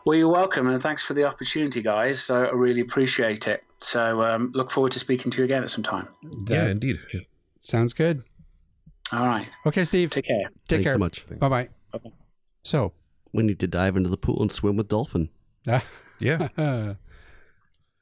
[0.05, 2.23] Well, you're welcome, and thanks for the opportunity, guys.
[2.23, 3.63] So I really appreciate it.
[3.79, 6.09] So um, look forward to speaking to you again at some time.
[6.23, 6.99] yeah, That indeed.
[7.61, 8.23] sounds good.
[9.13, 9.49] All right.
[9.67, 10.11] Okay, Steve.
[10.11, 10.51] Take care.
[10.69, 10.95] Take Thanks care.
[10.95, 11.25] so much.
[11.39, 11.69] Bye bye.
[12.63, 12.93] So,
[13.33, 15.31] We need to dive into the pool and swim with dolphin.
[15.67, 15.83] ah,
[16.21, 16.49] Yeah.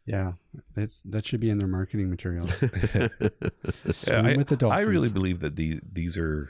[0.07, 0.33] yeah,
[0.75, 2.53] that's, that should be in their marketing materials.
[4.07, 4.79] Yeah, I, with the dolphins.
[4.79, 6.49] I really believe that the, these are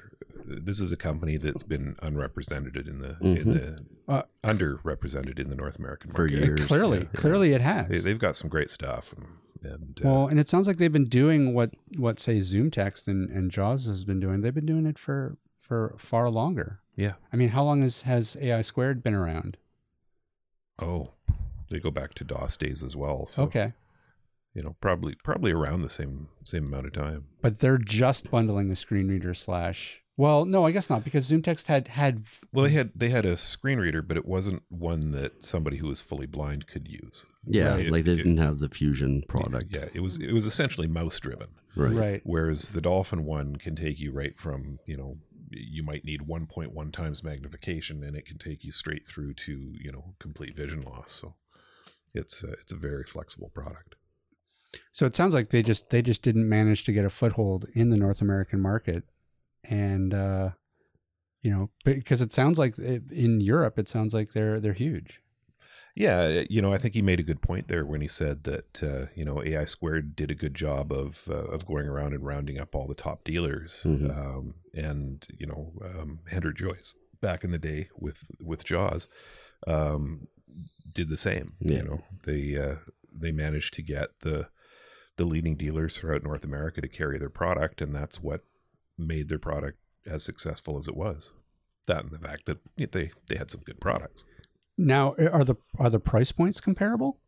[0.48, 3.44] this is a company that's been unrepresented in the in Mhm.
[3.54, 6.64] the Uh, underrepresented in the North American market For years.
[6.66, 7.20] clearly, yeah.
[7.20, 7.88] clearly it has.
[7.88, 9.26] They, they've got some great stuff, and,
[9.72, 13.28] and uh, well, and it sounds like they've been doing what what say ZoomText and,
[13.30, 14.42] and Jaws has been doing.
[14.42, 16.78] They've been doing it for for far longer.
[16.94, 17.14] yeah.
[17.32, 19.56] I mean, how long has has AI squared been around?
[20.78, 21.14] Oh,
[21.70, 23.26] they go back to DOS days as well.
[23.26, 23.72] So okay,
[24.54, 27.24] you know, probably probably around the same same amount of time.
[27.42, 30.00] but they're just bundling a screen reader slash.
[30.18, 32.24] Well, no, I guess not because ZoomText had had.
[32.50, 35.88] Well, they had they had a screen reader, but it wasn't one that somebody who
[35.88, 37.26] was fully blind could use.
[37.44, 37.90] Yeah, Right.
[37.92, 39.74] like they It- didn't have the fusion product.
[39.74, 41.48] Yeah, it was it was essentially mouse driven.
[41.76, 41.92] Right.
[41.92, 42.20] right.
[42.24, 45.18] Whereas the Dolphin one can take you right from, you know,
[45.50, 49.92] you might need 1.1 times magnification and it can take you straight through to, you
[49.92, 51.12] know, complete vision loss.
[51.12, 51.34] So
[52.16, 53.94] it's a, it's a very flexible product.
[54.92, 57.90] So it sounds like they just they just didn't manage to get a foothold in
[57.90, 59.04] the North American market,
[59.64, 60.50] and uh,
[61.42, 65.20] you know because it sounds like it, in Europe it sounds like they're they're huge.
[65.98, 68.82] Yeah, you know, I think he made a good point there when he said that
[68.82, 72.26] uh, you know AI squared did a good job of uh, of going around and
[72.26, 74.14] rounding up all the top dealers, Mhm.
[74.14, 79.08] um, and you know um, Henter-Joyce back in the day with with Jaws
[79.66, 80.28] um,
[80.92, 81.54] did the same.
[81.60, 81.76] Yeah.
[81.76, 82.76] You know, they uh,
[83.12, 84.48] they managed to get the
[85.16, 88.42] the leading dealers throughout North America to carry their product, and that's what
[88.98, 91.32] made their product as successful as it was.
[91.86, 94.24] That and the fact that they they had some good products.
[94.76, 97.18] Now are the are the price points comparable?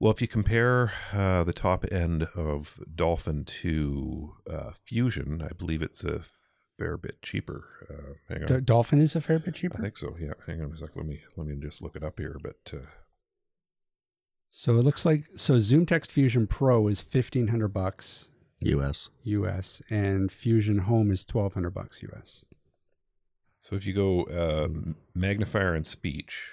[0.00, 5.82] Well, if you compare uh, the top end of Dolphin to uh, Fusion, I believe
[5.82, 6.20] it's a
[6.78, 7.64] fair bit cheaper.
[7.90, 9.78] Uh, hang on, D- Dolphin is a fair bit cheaper.
[9.78, 10.16] I think so.
[10.18, 10.90] Yeah, hang on a sec.
[10.94, 12.36] Let me let me just look it up here.
[12.42, 12.86] But uh,
[14.50, 19.10] So it looks like so ZoomText Fusion Pro is fifteen hundred bucks US.
[19.24, 22.44] US, and Fusion Home is twelve hundred bucks US.
[23.60, 26.52] so if you go um, magnifier and speech,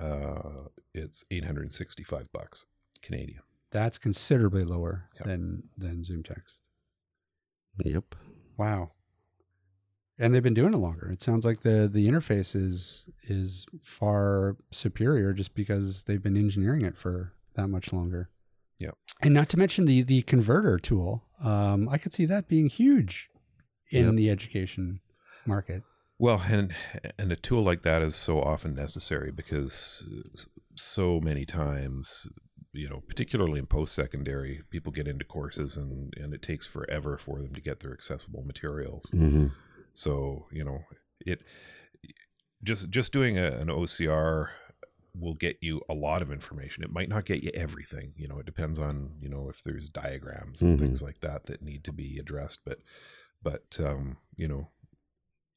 [0.00, 2.64] uh, it's eight hundred and sixty-five bucks
[3.02, 3.40] Canadian.
[3.70, 5.26] That's considerably lower Yep.
[5.26, 6.60] than than ZoomText.
[7.84, 8.14] Yep.
[8.56, 8.92] Wow.
[10.20, 11.10] And they've been doing it longer.
[11.12, 16.84] It sounds like the the interface is is far superior just because they've been engineering
[16.84, 18.30] it for that much longer.
[18.80, 18.96] Yep.
[19.22, 21.24] And not to mention the the converter tool.
[21.42, 23.30] Um, I could see that being huge
[23.90, 24.14] in Yep.
[24.16, 25.00] the education
[25.46, 25.82] market.
[26.18, 26.74] Well, and
[27.16, 30.04] and a tool like that is so often necessary because
[30.74, 32.26] so many times,
[32.72, 37.16] you know, particularly in post secondary, people get into courses and and it takes forever
[37.18, 39.10] for them to get their accessible materials.
[39.12, 39.46] hmm
[39.98, 40.84] So you know,
[41.20, 41.42] it
[42.62, 44.50] just just doing a, an OCR
[45.14, 46.84] will get you a lot of information.
[46.84, 48.12] It might not get you everything.
[48.16, 50.78] You know, it depends on you know if there's diagrams and Mhm.
[50.78, 52.60] things like that that need to be addressed.
[52.64, 52.80] But
[53.42, 54.68] but um, you know,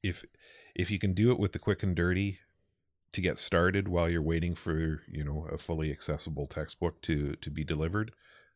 [0.03, 0.25] if
[0.75, 2.39] if you can do it with the quick and dirty
[3.13, 7.51] to get started while you're waiting for you know a fully accessible textbook to to
[7.51, 8.13] be delivered,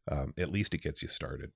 [0.09, 1.51] um, at least it gets you started.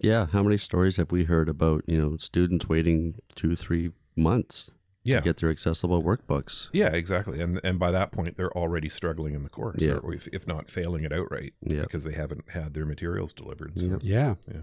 [0.00, 0.26] Yeah.
[0.26, 4.70] How many stories have we heard about, you know, students waiting two, three months
[5.04, 5.18] Yeah.
[5.18, 6.68] to get their accessible workbooks?
[6.72, 7.40] Yeah, exactly.
[7.40, 9.94] And and by that point, they're already struggling in the course, Yeah.
[9.98, 11.82] or if, if not failing it outright, Yeah.
[11.82, 13.78] because they haven't had their materials delivered.
[13.78, 13.90] So.
[13.92, 14.00] Yep.
[14.02, 14.34] Yeah.
[14.48, 14.60] Yeah.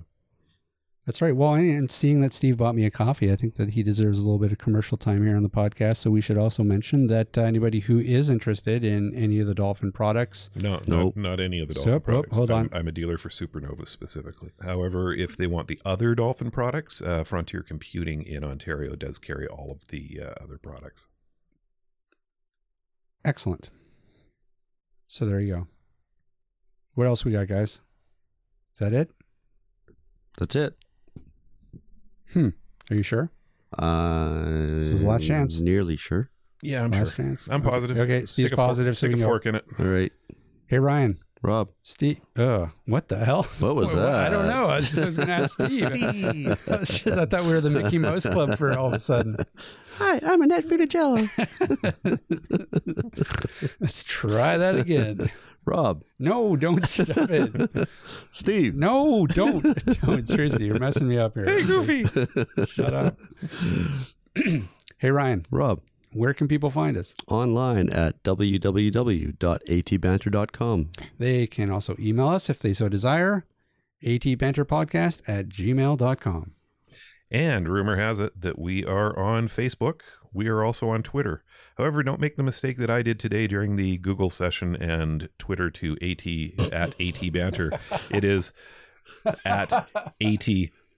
[1.12, 1.36] That's right.
[1.36, 4.18] Well, and- and seeing that Steve bought me a coffee, I think that he deserves
[4.18, 5.98] a little bit of commercial time here on the podcast.
[5.98, 9.54] So we should also mention that uh, anybody who is interested in any of the
[9.54, 11.18] Dolphin products, No, Nope.
[11.18, 12.38] not, not any of the So, Dolphin oh, products.
[12.38, 12.70] hold I'm, on.
[12.72, 14.52] I'm a dealer for Supernova specifically.
[14.62, 19.48] However, if they want the other Dolphin products, uh, Frontier Computing in Ontario does carry
[19.48, 21.08] all of the uh, other products.
[23.26, 23.70] excellent.
[25.10, 25.68] So there you go.
[26.94, 27.82] What else we got, guys?
[28.74, 29.12] Is that it?
[30.38, 30.78] That's it.
[32.36, 33.32] Are you sure?
[33.78, 35.60] Uh, This is the last chance.
[35.60, 36.30] Nearly sure.
[36.62, 37.26] Yeah, I'm Last sure.
[37.26, 37.48] chance?
[37.50, 37.98] I'm positive.
[37.98, 38.94] Okay, Steve's Stick a fork- positive.
[38.96, 39.66] so Stick a can fork in it.
[39.80, 40.12] All right.
[40.68, 41.18] Hey, Ryan.
[41.44, 42.22] Rob, Steve.
[42.38, 43.44] Uh, what the hell?
[43.60, 44.28] what was Well, that?
[44.28, 44.68] I don't know.
[44.68, 46.58] I was, I was going to ask Steve.
[46.68, 49.00] I was just- I thought we were the Mickey Mouse Club for all of a
[49.00, 49.38] sudden.
[49.98, 51.30] Hi, I'm Annette Funicello.
[53.80, 55.32] Let's try that again.
[55.66, 57.88] Rob, No, don't stop it.
[58.32, 58.76] Steve.
[58.76, 59.64] No, don't.
[60.02, 60.28] Don't.
[60.28, 61.46] Seriously, you're messing me up here.
[61.46, 62.04] Hey, Goofy.
[62.68, 63.18] Shut up.
[64.98, 65.46] hey, Ryan.
[65.52, 65.82] Rob.
[66.14, 67.14] Where can people find us?
[67.28, 70.90] Online at www.atbanter.com.
[71.18, 73.46] They can also email us if they so desire.
[74.04, 76.52] atbanterpodcast at gmail.com.
[77.30, 80.02] And rumor has it that we are on Facebook.
[80.34, 81.44] We are also on Twitter.
[81.78, 85.70] However, don't make the mistake that I did today during the Google session and Twitter
[85.72, 87.72] to AT at AT banter.
[88.10, 88.52] It is
[89.46, 89.72] at
[90.22, 90.48] AT